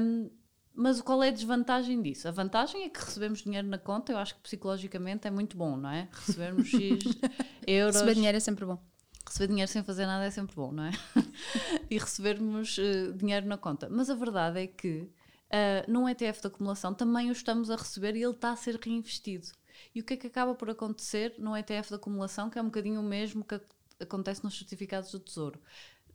Um, 0.00 0.30
mas 0.78 1.00
qual 1.00 1.24
é 1.24 1.28
a 1.28 1.32
desvantagem 1.32 2.00
disso? 2.00 2.28
A 2.28 2.30
vantagem 2.30 2.84
é 2.84 2.88
que 2.88 3.00
recebemos 3.00 3.42
dinheiro 3.42 3.66
na 3.66 3.78
conta, 3.78 4.12
eu 4.12 4.16
acho 4.16 4.36
que 4.36 4.42
psicologicamente 4.42 5.26
é 5.26 5.30
muito 5.30 5.56
bom, 5.56 5.76
não 5.76 5.90
é? 5.90 6.08
Recebermos 6.12 6.68
X 6.68 7.04
euros. 7.66 7.96
Receber 7.96 8.14
dinheiro 8.14 8.36
é 8.36 8.40
sempre 8.40 8.64
bom. 8.64 8.80
Receber 9.26 9.48
dinheiro 9.48 9.68
sem 9.68 9.82
fazer 9.82 10.06
nada 10.06 10.24
é 10.24 10.30
sempre 10.30 10.54
bom, 10.54 10.70
não 10.70 10.84
é? 10.84 10.92
e 11.90 11.98
recebermos 11.98 12.78
uh, 12.78 13.12
dinheiro 13.12 13.44
na 13.48 13.58
conta. 13.58 13.88
Mas 13.90 14.08
a 14.08 14.14
verdade 14.14 14.60
é 14.60 14.66
que 14.68 15.00
uh, 15.00 15.90
num 15.90 16.08
ETF 16.08 16.42
de 16.42 16.46
acumulação 16.46 16.94
também 16.94 17.28
o 17.28 17.32
estamos 17.32 17.70
a 17.70 17.76
receber 17.76 18.14
e 18.14 18.22
ele 18.22 18.34
está 18.34 18.52
a 18.52 18.56
ser 18.56 18.76
reinvestido. 18.76 19.48
E 19.92 20.00
o 20.00 20.04
que 20.04 20.14
é 20.14 20.16
que 20.16 20.28
acaba 20.28 20.54
por 20.54 20.70
acontecer 20.70 21.34
no 21.38 21.56
ETF 21.56 21.88
de 21.88 21.94
acumulação, 21.96 22.48
que 22.48 22.56
é 22.56 22.62
um 22.62 22.66
bocadinho 22.66 23.00
o 23.00 23.04
mesmo 23.04 23.44
que 23.44 23.60
acontece 23.98 24.44
nos 24.44 24.56
certificados 24.56 25.10
do 25.10 25.18
Tesouro? 25.18 25.60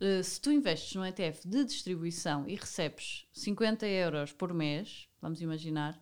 Uh, 0.03 0.21
se 0.21 0.41
tu 0.41 0.51
investes 0.51 0.95
num 0.95 1.05
ETF 1.05 1.47
de 1.47 1.63
distribuição 1.63 2.45
e 2.45 2.55
recebes 2.55 3.25
50 3.31 3.87
euros 3.87 4.33
por 4.33 4.53
mês, 4.53 5.07
vamos 5.21 5.39
imaginar, 5.39 5.97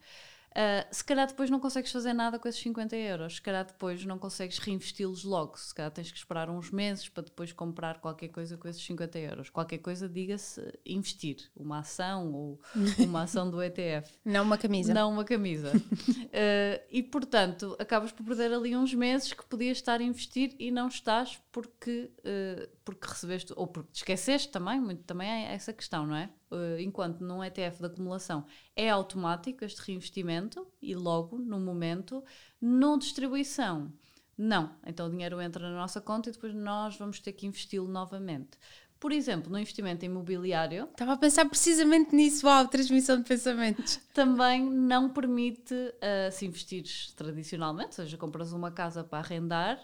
Uh, 0.52 0.84
se 0.94 1.02
calhar 1.04 1.26
depois 1.28 1.50
não 1.50 1.62
consegues 1.62 1.92
fazer 1.92 2.12
nada 2.12 2.38
com 2.38 2.46
esses 2.46 2.62
50 2.62 2.94
euros, 2.96 3.36
se 3.36 3.42
calhar 3.42 3.66
depois 3.66 4.04
não 4.04 4.20
consegues 4.20 4.58
reinvesti-los 4.58 5.24
logo, 5.24 5.58
se 5.58 5.74
calhar 5.74 5.90
tens 5.92 6.12
que 6.12 6.18
esperar 6.18 6.50
uns 6.50 6.70
meses 6.72 7.08
para 7.08 7.24
depois 7.24 7.54
comprar 7.54 8.02
qualquer 8.02 8.28
coisa 8.28 8.58
com 8.58 8.68
esses 8.68 8.84
50 8.84 9.18
euros. 9.18 9.50
Qualquer 9.50 9.78
coisa, 9.78 10.10
diga-se 10.10 10.62
investir, 10.86 11.50
uma 11.56 11.80
ação 11.80 12.34
ou 12.34 12.62
uma 13.00 13.24
ação 13.24 13.50
do 13.50 13.64
ETF. 13.64 14.12
Não 14.26 14.44
uma 14.44 14.58
camisa. 14.58 14.94
Não 14.94 15.10
uma 15.10 15.24
camisa. 15.24 15.72
uh, 15.72 16.84
e 16.92 17.02
portanto, 17.02 17.76
acabas 17.80 18.12
por 18.12 18.26
perder 18.26 18.54
ali 18.54 18.76
uns 18.76 18.94
meses 18.94 19.32
que 19.32 19.46
podias 19.46 19.78
estar 19.78 20.02
a 20.02 20.04
investir 20.04 20.54
e 20.60 20.70
não 20.70 20.90
estás 20.90 21.42
porque, 21.50 22.12
uh, 22.20 22.70
porque 22.84 23.08
recebeste, 23.08 23.54
ou 23.56 23.68
porque 23.68 23.92
te 23.94 23.98
esqueceste 24.00 24.50
também, 24.50 24.82
muito 24.82 25.04
também 25.04 25.30
é 25.30 25.54
essa 25.54 25.72
questão, 25.72 26.06
não 26.06 26.16
é? 26.16 26.30
Eh, 26.52 26.82
enquanto 26.82 27.22
num 27.22 27.44
ETF 27.44 27.80
de 27.80 27.86
acumulação 27.86 28.46
é 28.76 28.90
automático 28.90 29.64
este 29.64 29.82
reinvestimento 29.82 30.68
e 30.82 30.94
logo, 30.94 31.38
no 31.38 31.60
momento, 31.60 32.24
no 32.60 32.98
distribuição. 32.98 33.92
Não. 34.38 34.76
Então 34.86 35.08
o 35.08 35.10
dinheiro 35.10 35.40
entra 35.42 35.70
na 35.70 35.76
nossa 35.78 36.02
conta 36.02 36.30
e 36.30 36.34
depois 36.34 36.54
nós 36.54 36.98
vamos 36.98 37.20
ter 37.20 37.34
que 37.34 37.46
investi-lo 37.46 37.88
novamente. 37.88 38.58
Por 39.02 39.12
exemplo, 39.12 39.52
no 39.52 39.58
investimento 39.58 40.06
imobiliário. 40.06 40.88
Estava 40.92 41.14
a 41.14 41.18
pensar 41.18 41.44
precisamente 41.50 42.16
nisso, 42.16 42.46
uau, 42.46 42.68
transmissão 42.68 43.18
de 43.18 43.28
pensamentos. 43.28 44.00
Também 44.14 44.64
não 44.64 45.10
permite, 45.10 45.74
uh, 45.74 46.32
se 46.32 46.46
investires 46.46 47.12
tradicionalmente, 47.14 48.00
ou 48.00 48.06
seja, 48.06 48.16
compras 48.16 48.54
uma 48.54 48.70
casa 48.70 49.04
para 49.04 49.18
arrendar, 49.18 49.80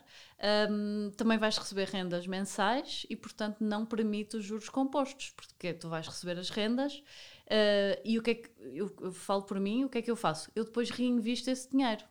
um, 0.70 1.10
também 1.18 1.40
vais 1.40 1.58
receber 1.58 1.88
rendas 1.88 2.28
mensais 2.28 3.08
e, 3.10 3.16
portanto, 3.16 3.58
não 3.60 3.88
permite 3.88 4.38
os 4.38 4.46
juros 4.46 4.70
compostos, 4.70 5.34
porque 5.36 5.74
tu 5.74 5.90
vais 5.90 6.08
receber 6.08 6.38
as 6.38 6.52
rendas 6.52 7.02
uh, 7.48 8.00
e 8.06 8.20
o 8.20 8.22
que 8.22 8.30
é 8.30 8.36
que 8.36 8.52
eu, 8.72 8.96
eu 9.02 9.12
falo 9.12 9.42
por 9.42 9.60
mim, 9.60 9.84
o 9.84 9.90
que 9.90 9.98
é 9.98 10.02
que 10.04 10.12
eu 10.12 10.16
faço? 10.16 10.52
Eu 10.56 10.64
depois 10.64 10.92
reinvisto 10.92 11.50
esse 11.50 11.68
dinheiro. 11.72 12.04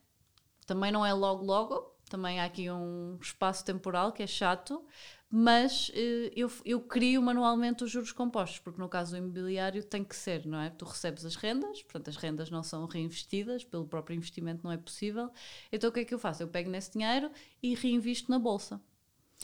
Também 0.66 0.90
não 0.90 1.07
é 1.07 1.12
logo, 1.12 1.45
logo, 1.45 1.97
também 2.09 2.40
há 2.40 2.45
aqui 2.45 2.71
um 2.71 3.19
espaço 3.21 3.64
temporal 3.64 4.12
que 4.12 4.23
é 4.23 4.27
chato, 4.27 4.85
mas 5.31 5.89
uh, 5.89 6.31
eu, 6.35 6.51
eu 6.65 6.81
crio 6.81 7.21
manualmente 7.21 7.83
os 7.83 7.91
juros 7.91 8.12
compostos, 8.12 8.59
porque 8.61 8.81
no 8.81 8.89
caso 8.89 9.12
do 9.12 9.19
imobiliário 9.19 9.83
tem 9.83 10.05
que 10.05 10.15
ser, 10.15 10.47
não 10.47 10.61
é? 10.61 10.71
Tu 10.71 10.85
recebes 10.85 11.25
as 11.25 11.37
rendas, 11.37 11.83
portanto 11.83 12.09
as 12.09 12.17
rendas 12.17 12.51
não 12.51 12.62
são 12.62 12.87
reinvestidas, 12.87 13.65
pelo 13.65 13.87
próprio 13.87 14.17
investimento 14.17 14.62
não 14.65 14.73
é 14.73 14.77
possível. 14.77 15.31
Então 15.73 15.91
o 15.91 15.93
que 15.93 16.01
é 16.01 16.05
que 16.05 16.15
eu 16.15 16.19
faço? 16.19 16.43
Eu 16.43 16.49
pego 16.49 16.71
nesse 16.71 16.93
dinheiro 16.93 17.31
e 17.62 17.75
reinvisto 17.75 18.31
na 18.31 18.39
bolsa. 18.39 18.81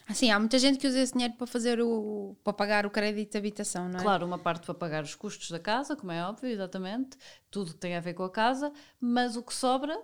Assim, 0.09 0.31
há 0.31 0.39
muita 0.39 0.59
gente 0.59 0.79
que 0.79 0.87
usa 0.87 1.01
esse 1.01 1.13
dinheiro 1.13 1.35
para 1.35 1.47
fazer 1.47 1.81
o 1.81 2.35
para 2.43 2.53
pagar 2.53 2.87
o 2.87 2.91
crédito 2.91 3.33
de 3.33 3.39
habitação, 3.39 3.89
não 3.89 4.01
é? 4.01 4.03
Claro, 4.03 4.27
uma 4.27 4.39
parte 4.39 4.65
para 4.65 4.75
pagar 4.75 5.03
os 5.03 5.15
custos 5.15 5.51
da 5.51 5.59
casa, 5.59 5.95
como 5.95 6.11
é 6.11 6.25
óbvio, 6.25 6.49
exatamente. 6.49 7.17
Tudo 7.51 7.75
tem 7.75 7.95
a 7.95 8.01
ver 8.01 8.15
com 8.15 8.23
a 8.23 8.31
casa, 8.31 8.73
mas 8.99 9.37
o 9.37 9.43
que 9.43 9.53
sobra 9.53 10.01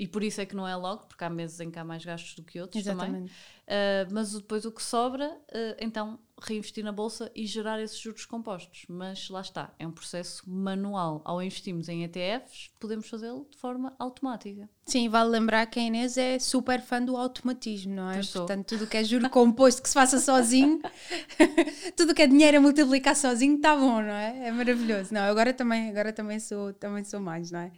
e 0.00 0.08
por 0.08 0.24
isso 0.24 0.40
é 0.40 0.46
que 0.46 0.56
não 0.56 0.66
é 0.66 0.74
logo, 0.74 1.04
porque 1.04 1.22
há 1.22 1.28
meses 1.28 1.60
em 1.60 1.70
que 1.70 1.78
há 1.78 1.84
mais 1.84 2.02
gastos 2.02 2.34
do 2.34 2.42
que 2.42 2.58
outros 2.58 2.80
Exatamente. 2.80 3.12
também. 3.12 3.24
Uh, 3.26 4.08
mas 4.10 4.32
depois 4.32 4.64
o 4.64 4.72
que 4.72 4.82
sobra, 4.82 5.28
uh, 5.28 5.76
então 5.78 6.18
reinvestir 6.40 6.82
na 6.82 6.90
bolsa 6.90 7.30
e 7.34 7.44
gerar 7.44 7.78
esses 7.82 7.98
juros 7.98 8.24
compostos. 8.24 8.86
Mas 8.88 9.28
lá 9.28 9.42
está, 9.42 9.74
é 9.78 9.86
um 9.86 9.90
processo 9.92 10.48
manual. 10.48 11.20
Ao 11.22 11.42
investirmos 11.42 11.86
em 11.90 12.02
ETFs, 12.02 12.70
podemos 12.80 13.10
fazê-lo 13.10 13.46
de 13.50 13.58
forma 13.58 13.94
automática. 13.98 14.70
Sim, 14.86 15.10
vale 15.10 15.28
lembrar 15.28 15.66
que 15.66 15.78
a 15.78 15.82
Inês 15.82 16.16
é 16.16 16.38
super 16.38 16.80
fã 16.80 17.02
do 17.02 17.14
automatismo, 17.14 17.94
não 17.94 18.10
é? 18.10 18.22
Portanto, 18.22 18.68
tudo 18.68 18.86
que 18.86 18.96
é 18.96 19.04
juro 19.04 19.28
composto 19.28 19.82
que 19.82 19.88
se 19.90 19.94
faça 19.94 20.18
sozinho, 20.18 20.80
tudo 21.94 22.14
que 22.14 22.22
é 22.22 22.26
dinheiro 22.26 22.56
a 22.56 22.60
multiplicar 22.62 23.14
sozinho, 23.14 23.56
está 23.56 23.76
bom, 23.76 24.00
não 24.00 24.14
é? 24.14 24.48
É 24.48 24.50
maravilhoso. 24.50 25.12
Não, 25.12 25.20
agora 25.20 25.52
também, 25.52 25.90
agora 25.90 26.10
também 26.10 26.40
sou, 26.40 26.72
também 26.72 27.04
sou 27.04 27.20
mais, 27.20 27.50
não 27.50 27.60
é? 27.60 27.72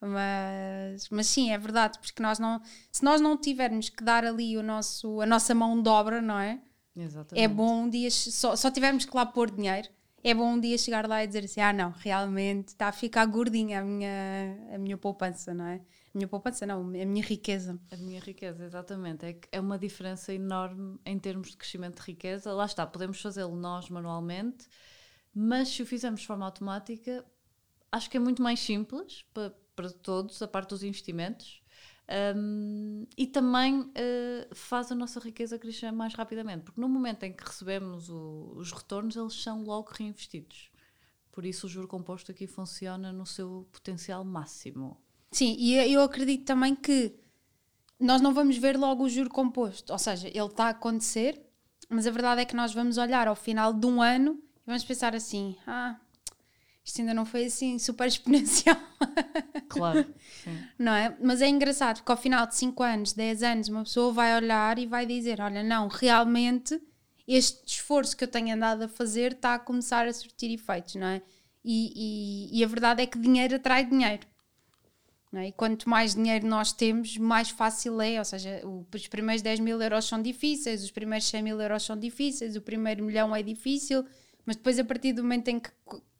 Mas, 0.00 1.08
mas 1.10 1.26
sim, 1.26 1.52
é 1.52 1.58
verdade, 1.58 1.98
porque 1.98 2.22
nós 2.22 2.38
não, 2.38 2.60
se 2.90 3.04
nós 3.04 3.20
não 3.20 3.36
tivermos 3.36 3.90
que 3.90 4.02
dar 4.02 4.24
ali 4.24 4.56
o 4.56 4.62
nosso, 4.62 5.20
a 5.20 5.26
nossa 5.26 5.54
mão 5.54 5.80
de 5.82 5.88
obra, 5.90 6.22
não 6.22 6.38
é? 6.38 6.58
Exatamente. 6.96 7.44
É 7.44 7.46
bom 7.46 7.84
um 7.84 7.90
dia, 7.90 8.10
só, 8.10 8.56
só 8.56 8.70
tivermos 8.70 9.04
que 9.04 9.14
lá 9.14 9.26
pôr 9.26 9.50
dinheiro, 9.50 9.88
é 10.22 10.34
bom 10.34 10.54
um 10.54 10.60
dia 10.60 10.76
chegar 10.76 11.06
lá 11.08 11.22
e 11.22 11.26
dizer 11.26 11.44
assim: 11.44 11.60
ah, 11.60 11.72
não, 11.72 11.90
realmente 11.90 12.68
está 12.68 12.88
a 12.88 12.92
ficar 12.92 13.26
gordinha 13.26 13.80
a 13.80 13.84
minha, 13.84 14.74
a 14.74 14.78
minha 14.78 14.96
poupança, 14.96 15.54
não 15.54 15.66
é? 15.66 15.76
A 15.76 16.18
minha 16.18 16.28
poupança, 16.28 16.66
não, 16.66 16.80
a 16.80 16.84
minha 16.84 17.24
riqueza. 17.24 17.78
A 17.90 17.96
minha 17.96 18.20
riqueza, 18.20 18.64
exatamente. 18.64 19.24
É, 19.24 19.38
é 19.52 19.60
uma 19.60 19.78
diferença 19.78 20.32
enorme 20.32 20.98
em 21.06 21.18
termos 21.18 21.50
de 21.50 21.56
crescimento 21.56 22.00
de 22.00 22.06
riqueza. 22.06 22.52
Lá 22.52 22.64
está, 22.64 22.86
podemos 22.86 23.20
fazê-lo 23.20 23.54
nós 23.54 23.88
manualmente, 23.88 24.66
mas 25.32 25.68
se 25.68 25.82
o 25.82 25.86
fizermos 25.86 26.20
de 26.20 26.26
forma 26.26 26.44
automática, 26.44 27.24
acho 27.92 28.10
que 28.10 28.16
é 28.16 28.20
muito 28.20 28.42
mais 28.42 28.60
simples 28.60 29.24
para, 29.32 29.54
para 29.80 29.90
todos, 29.90 30.42
a 30.42 30.48
parte 30.48 30.70
dos 30.70 30.82
investimentos. 30.82 31.62
Um, 32.36 33.06
e 33.16 33.26
também 33.26 33.80
uh, 33.80 34.54
faz 34.54 34.90
a 34.90 34.94
nossa 34.96 35.20
riqueza 35.20 35.58
crescer 35.58 35.92
mais 35.92 36.12
rapidamente, 36.12 36.64
porque 36.64 36.80
no 36.80 36.88
momento 36.88 37.22
em 37.22 37.32
que 37.32 37.44
recebemos 37.44 38.10
o, 38.10 38.52
os 38.56 38.72
retornos, 38.72 39.16
eles 39.16 39.34
são 39.34 39.62
logo 39.62 39.90
reinvestidos. 39.92 40.70
Por 41.30 41.46
isso, 41.46 41.66
o 41.66 41.70
juro 41.70 41.86
composto 41.86 42.32
aqui 42.32 42.48
funciona 42.48 43.12
no 43.12 43.24
seu 43.24 43.66
potencial 43.70 44.24
máximo. 44.24 45.00
Sim, 45.30 45.54
e 45.56 45.76
eu 45.76 46.02
acredito 46.02 46.44
também 46.44 46.74
que 46.74 47.14
nós 47.98 48.20
não 48.20 48.34
vamos 48.34 48.58
ver 48.58 48.76
logo 48.76 49.04
o 49.04 49.08
juro 49.08 49.30
composto, 49.30 49.92
ou 49.92 49.98
seja, 49.98 50.26
ele 50.26 50.40
está 50.40 50.64
a 50.64 50.70
acontecer, 50.70 51.40
mas 51.88 52.06
a 52.06 52.10
verdade 52.10 52.40
é 52.40 52.44
que 52.44 52.56
nós 52.56 52.74
vamos 52.74 52.98
olhar 52.98 53.28
ao 53.28 53.36
final 53.36 53.72
de 53.72 53.86
um 53.86 54.02
ano 54.02 54.42
e 54.56 54.66
vamos 54.66 54.82
pensar 54.82 55.14
assim: 55.14 55.56
ah, 55.64 56.00
isto 56.84 57.00
ainda 57.00 57.14
não 57.14 57.24
foi 57.24 57.44
assim 57.44 57.78
super 57.78 58.06
exponencial. 58.08 58.76
Claro. 59.68 60.06
Sim. 60.42 60.58
Não 60.78 60.92
é? 60.92 61.16
Mas 61.20 61.40
é 61.40 61.48
engraçado 61.48 61.98
porque 61.98 62.12
ao 62.12 62.18
final 62.18 62.46
de 62.46 62.56
5 62.56 62.82
anos, 62.82 63.12
10 63.12 63.42
anos, 63.42 63.68
uma 63.68 63.84
pessoa 63.84 64.12
vai 64.12 64.36
olhar 64.36 64.78
e 64.78 64.86
vai 64.86 65.06
dizer: 65.06 65.40
olha, 65.40 65.62
não, 65.62 65.88
realmente 65.88 66.80
este 67.26 67.60
esforço 67.66 68.16
que 68.16 68.24
eu 68.24 68.28
tenho 68.28 68.54
andado 68.54 68.82
a 68.82 68.88
fazer 68.88 69.32
está 69.32 69.54
a 69.54 69.58
começar 69.58 70.06
a 70.08 70.12
surtir 70.12 70.50
efeitos, 70.50 70.96
não 70.96 71.06
é? 71.06 71.22
E, 71.64 71.92
e, 72.52 72.58
e 72.58 72.64
a 72.64 72.66
verdade 72.66 73.02
é 73.02 73.06
que 73.06 73.18
dinheiro 73.18 73.56
atrai 73.56 73.84
dinheiro. 73.84 74.26
É? 75.32 75.46
E 75.46 75.52
quanto 75.52 75.88
mais 75.88 76.14
dinheiro 76.14 76.44
nós 76.46 76.72
temos, 76.72 77.16
mais 77.16 77.50
fácil 77.50 78.00
é. 78.00 78.18
Ou 78.18 78.24
seja, 78.24 78.62
os 78.92 79.06
primeiros 79.06 79.42
10 79.42 79.60
mil 79.60 79.80
euros 79.80 80.06
são 80.06 80.20
difíceis, 80.20 80.82
os 80.82 80.90
primeiros 80.90 81.28
100 81.28 81.42
mil 81.42 81.60
euros 81.60 81.84
são 81.84 81.96
difíceis, 81.96 82.56
o 82.56 82.60
primeiro 82.60 83.04
milhão 83.04 83.34
é 83.34 83.42
difícil, 83.42 84.04
mas 84.44 84.56
depois, 84.56 84.78
a 84.78 84.84
partir 84.84 85.12
do 85.12 85.22
momento 85.22 85.48
em 85.48 85.60
que 85.60 85.70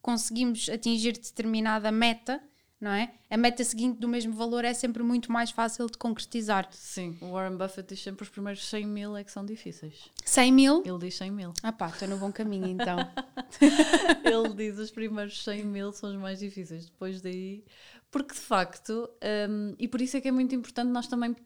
conseguimos 0.00 0.68
atingir 0.68 1.12
determinada 1.12 1.90
meta, 1.92 2.42
não 2.80 2.90
é? 2.90 3.12
A 3.28 3.36
meta 3.36 3.62
seguinte 3.62 3.98
do 3.98 4.08
mesmo 4.08 4.32
valor 4.32 4.64
é 4.64 4.72
sempre 4.72 5.02
muito 5.02 5.30
mais 5.30 5.50
fácil 5.50 5.86
de 5.86 5.98
concretizar. 5.98 6.66
Sim, 6.72 7.18
o 7.20 7.32
Warren 7.32 7.56
Buffett 7.56 7.88
diz 7.88 8.02
sempre 8.02 8.22
os 8.22 8.30
primeiros 8.30 8.66
100 8.66 8.86
mil 8.86 9.16
é 9.16 9.22
que 9.22 9.30
são 9.30 9.44
difíceis. 9.44 10.08
100 10.24 10.52
mil? 10.52 10.82
Ele 10.86 10.98
diz 10.98 11.14
100 11.16 11.30
mil. 11.30 11.52
Ah 11.62 11.72
pá, 11.72 11.88
estou 11.88 12.08
no 12.08 12.16
bom 12.16 12.32
caminho 12.32 12.66
então. 12.66 12.98
Ele 14.24 14.54
diz 14.54 14.78
os 14.78 14.90
primeiros 14.90 15.44
100 15.44 15.64
mil 15.64 15.92
são 15.92 16.10
os 16.10 16.16
mais 16.16 16.38
difíceis. 16.38 16.86
Depois 16.86 17.20
daí. 17.20 17.62
Porque 18.10 18.34
de 18.34 18.40
facto, 18.40 19.08
um, 19.48 19.74
e 19.78 19.86
por 19.86 20.00
isso 20.00 20.16
é 20.16 20.20
que 20.20 20.28
é 20.28 20.32
muito 20.32 20.54
importante 20.54 20.88
nós 20.88 21.06
também 21.06 21.36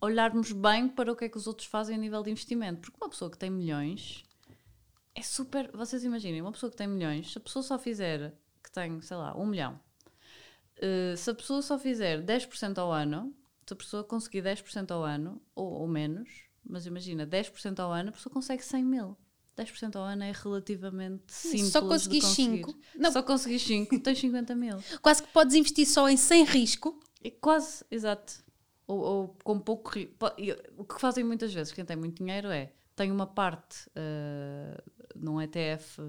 olharmos 0.00 0.52
bem 0.52 0.88
para 0.88 1.12
o 1.12 1.16
que 1.16 1.24
é 1.24 1.28
que 1.28 1.36
os 1.36 1.46
outros 1.46 1.66
fazem 1.66 1.96
a 1.96 1.98
nível 1.98 2.22
de 2.22 2.30
investimento. 2.30 2.80
Porque 2.80 2.96
uma 2.98 3.10
pessoa 3.10 3.30
que 3.30 3.36
tem 3.36 3.50
milhões 3.50 4.24
é 5.16 5.22
super. 5.22 5.70
Vocês 5.72 6.04
imaginem, 6.04 6.42
uma 6.42 6.52
pessoa 6.52 6.70
que 6.70 6.76
tem 6.76 6.86
milhões, 6.86 7.32
se 7.32 7.38
a 7.38 7.40
pessoa 7.40 7.62
só 7.62 7.78
fizer 7.78 8.34
que 8.62 8.70
tem, 8.70 9.00
sei 9.00 9.16
lá, 9.16 9.36
um 9.36 9.46
milhão 9.46 9.80
Uh, 10.76 11.16
se 11.16 11.30
a 11.30 11.34
pessoa 11.34 11.62
só 11.62 11.78
fizer 11.78 12.22
10% 12.22 12.76
ao 12.78 12.92
ano, 12.92 13.34
se 13.66 13.72
a 13.72 13.76
pessoa 13.76 14.04
conseguir 14.04 14.42
10% 14.42 14.90
ao 14.90 15.02
ano, 15.02 15.40
ou, 15.54 15.72
ou, 15.72 15.88
menos, 15.88 16.28
mas 16.64 16.84
imagina, 16.86 17.26
10% 17.26 17.78
ao 17.78 17.90
ano, 17.92 18.10
a 18.10 18.12
pessoa 18.12 18.32
consegue 18.32 18.62
100 18.62 18.84
mil. 18.84 19.16
10% 19.56 19.96
ao 19.96 20.02
ano 20.04 20.24
é 20.24 20.32
relativamente 20.32 21.32
simples. 21.32 21.72
Só 21.72 21.80
conseguir 21.80 22.20
5. 22.20 22.78
Só 23.10 23.22
conseguir 23.22 23.58
5, 23.58 23.98
tens 24.00 24.18
50 24.18 24.54
mil. 24.54 24.76
Quase 25.00 25.22
que 25.22 25.32
podes 25.32 25.54
investir 25.54 25.86
só 25.86 26.10
em 26.10 26.16
sem 26.18 26.44
risco. 26.44 27.00
É 27.24 27.30
quase, 27.30 27.82
exato. 27.90 28.44
Ou, 28.86 28.98
ou 28.98 29.36
com 29.42 29.58
pouco 29.58 29.90
risco. 29.90 30.12
O 30.76 30.84
que 30.84 31.00
fazem 31.00 31.24
muitas 31.24 31.54
vezes, 31.54 31.72
quem 31.72 31.86
tem 31.86 31.96
muito 31.96 32.22
dinheiro 32.22 32.48
é 32.48 32.70
tem 32.94 33.10
uma 33.12 33.26
parte 33.26 33.88
uh, 33.88 34.82
num 35.20 35.40
ETF 35.40 36.00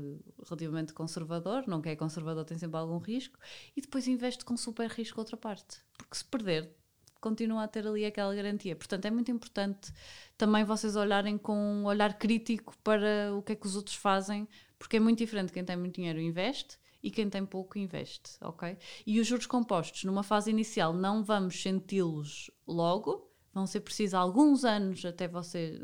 relativamente 0.43 0.93
conservador, 0.93 1.63
não 1.67 1.81
que 1.81 1.89
é 1.89 1.95
conservador, 1.95 2.45
tem 2.45 2.57
sempre 2.57 2.77
algum 2.77 2.97
risco, 2.97 3.37
e 3.75 3.81
depois 3.81 4.07
investe 4.07 4.43
com 4.45 4.55
super 4.55 4.89
risco 4.89 5.19
outra 5.19 5.37
parte. 5.37 5.77
Porque 5.97 6.15
se 6.15 6.25
perder, 6.25 6.71
continua 7.19 7.63
a 7.63 7.67
ter 7.67 7.85
ali 7.87 8.05
aquela 8.05 8.33
garantia. 8.33 8.75
Portanto, 8.75 9.05
é 9.05 9.11
muito 9.11 9.31
importante 9.31 9.91
também 10.37 10.63
vocês 10.63 10.95
olharem 10.95 11.37
com 11.37 11.55
um 11.57 11.85
olhar 11.85 12.17
crítico 12.17 12.75
para 12.83 13.33
o 13.35 13.41
que 13.41 13.53
é 13.53 13.55
que 13.55 13.65
os 13.65 13.75
outros 13.75 13.95
fazem, 13.95 14.47
porque 14.77 14.97
é 14.97 14.99
muito 14.99 15.19
diferente 15.19 15.51
quem 15.51 15.63
tem 15.63 15.75
muito 15.75 15.95
dinheiro 15.95 16.19
investe 16.19 16.77
e 17.01 17.11
quem 17.11 17.29
tem 17.29 17.45
pouco 17.45 17.77
investe, 17.77 18.37
ok? 18.41 18.77
E 19.05 19.19
os 19.19 19.27
juros 19.27 19.45
compostos, 19.45 20.03
numa 20.03 20.23
fase 20.23 20.49
inicial, 20.49 20.93
não 20.93 21.23
vamos 21.23 21.61
senti-los 21.61 22.51
logo, 22.67 23.26
vão 23.53 23.65
ser 23.65 23.81
precisos 23.81 24.13
alguns 24.13 24.63
anos 24.63 25.03
até 25.05 25.27
você, 25.27 25.81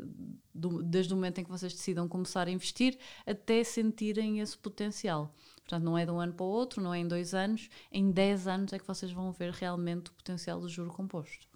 do, 0.54 0.82
desde 0.82 1.12
o 1.12 1.16
momento 1.16 1.40
em 1.40 1.44
que 1.44 1.50
vocês 1.50 1.72
decidam 1.72 2.08
começar 2.08 2.46
a 2.46 2.50
investir, 2.50 2.98
até 3.26 3.64
sentirem 3.64 4.40
esse 4.40 4.56
potencial. 4.56 5.34
Portanto, 5.56 5.82
não 5.82 5.96
é 5.96 6.04
de 6.04 6.12
um 6.12 6.20
ano 6.20 6.32
para 6.32 6.44
o 6.44 6.48
outro, 6.48 6.82
não 6.82 6.92
é 6.92 6.98
em 6.98 7.08
dois 7.08 7.34
anos, 7.34 7.68
em 7.90 8.10
dez 8.10 8.46
anos 8.46 8.72
é 8.72 8.78
que 8.78 8.86
vocês 8.86 9.10
vão 9.10 9.32
ver 9.32 9.50
realmente 9.52 10.10
o 10.10 10.12
potencial 10.12 10.60
do 10.60 10.68
juro 10.68 10.90
composto. 10.90 11.48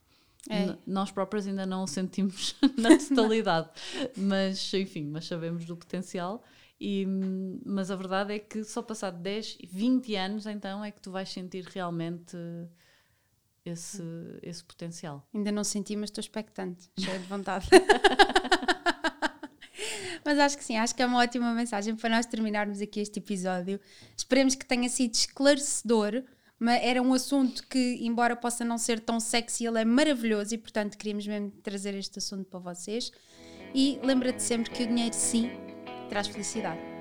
É. 0.48 0.76
Nós 0.86 1.10
próprios 1.10 1.46
ainda 1.46 1.66
não 1.66 1.84
o 1.84 1.86
sentimos 1.86 2.56
na 2.78 2.96
totalidade, 2.96 3.68
mas 4.16 4.72
enfim, 4.72 5.04
mas 5.04 5.26
sabemos 5.26 5.64
do 5.66 5.76
potencial. 5.76 6.42
E, 6.80 7.04
mas 7.66 7.90
a 7.90 7.96
verdade 7.96 8.34
é 8.34 8.38
que 8.38 8.62
só 8.62 8.80
passado 8.80 9.18
10, 9.20 9.58
20 9.68 10.14
anos 10.14 10.46
então 10.46 10.84
é 10.84 10.92
que 10.92 11.00
tu 11.00 11.10
vais 11.10 11.28
sentir 11.28 11.64
realmente 11.64 12.36
esse, 13.68 14.02
esse 14.42 14.64
potencial. 14.64 15.26
Ainda 15.34 15.52
não 15.52 15.64
senti, 15.64 15.96
mas 15.96 16.10
estou 16.10 16.20
expectante, 16.20 16.90
cheia 16.98 17.18
de 17.18 17.26
vontade. 17.26 17.66
mas 20.24 20.38
acho 20.38 20.58
que 20.58 20.64
sim, 20.64 20.76
acho 20.76 20.94
que 20.94 21.02
é 21.02 21.06
uma 21.06 21.18
ótima 21.18 21.52
mensagem 21.54 21.96
para 21.96 22.10
nós 22.10 22.26
terminarmos 22.26 22.80
aqui 22.80 23.00
este 23.00 23.18
episódio. 23.18 23.80
Esperemos 24.16 24.54
que 24.54 24.66
tenha 24.66 24.88
sido 24.88 25.14
esclarecedor. 25.14 26.22
Mas 26.60 26.82
era 26.82 27.00
um 27.00 27.14
assunto 27.14 27.64
que, 27.68 27.98
embora 28.00 28.34
possa 28.34 28.64
não 28.64 28.78
ser 28.78 28.98
tão 28.98 29.20
sexy, 29.20 29.64
ele 29.64 29.80
é 29.80 29.84
maravilhoso 29.84 30.56
e, 30.56 30.58
portanto, 30.58 30.98
queríamos 30.98 31.24
mesmo 31.24 31.52
trazer 31.62 31.94
este 31.94 32.18
assunto 32.18 32.46
para 32.46 32.58
vocês. 32.58 33.12
E 33.72 34.00
lembra-te 34.02 34.42
sempre 34.42 34.72
que 34.72 34.82
o 34.82 34.86
dinheiro, 34.88 35.14
sim, 35.14 35.52
traz 36.08 36.26
felicidade. 36.26 36.97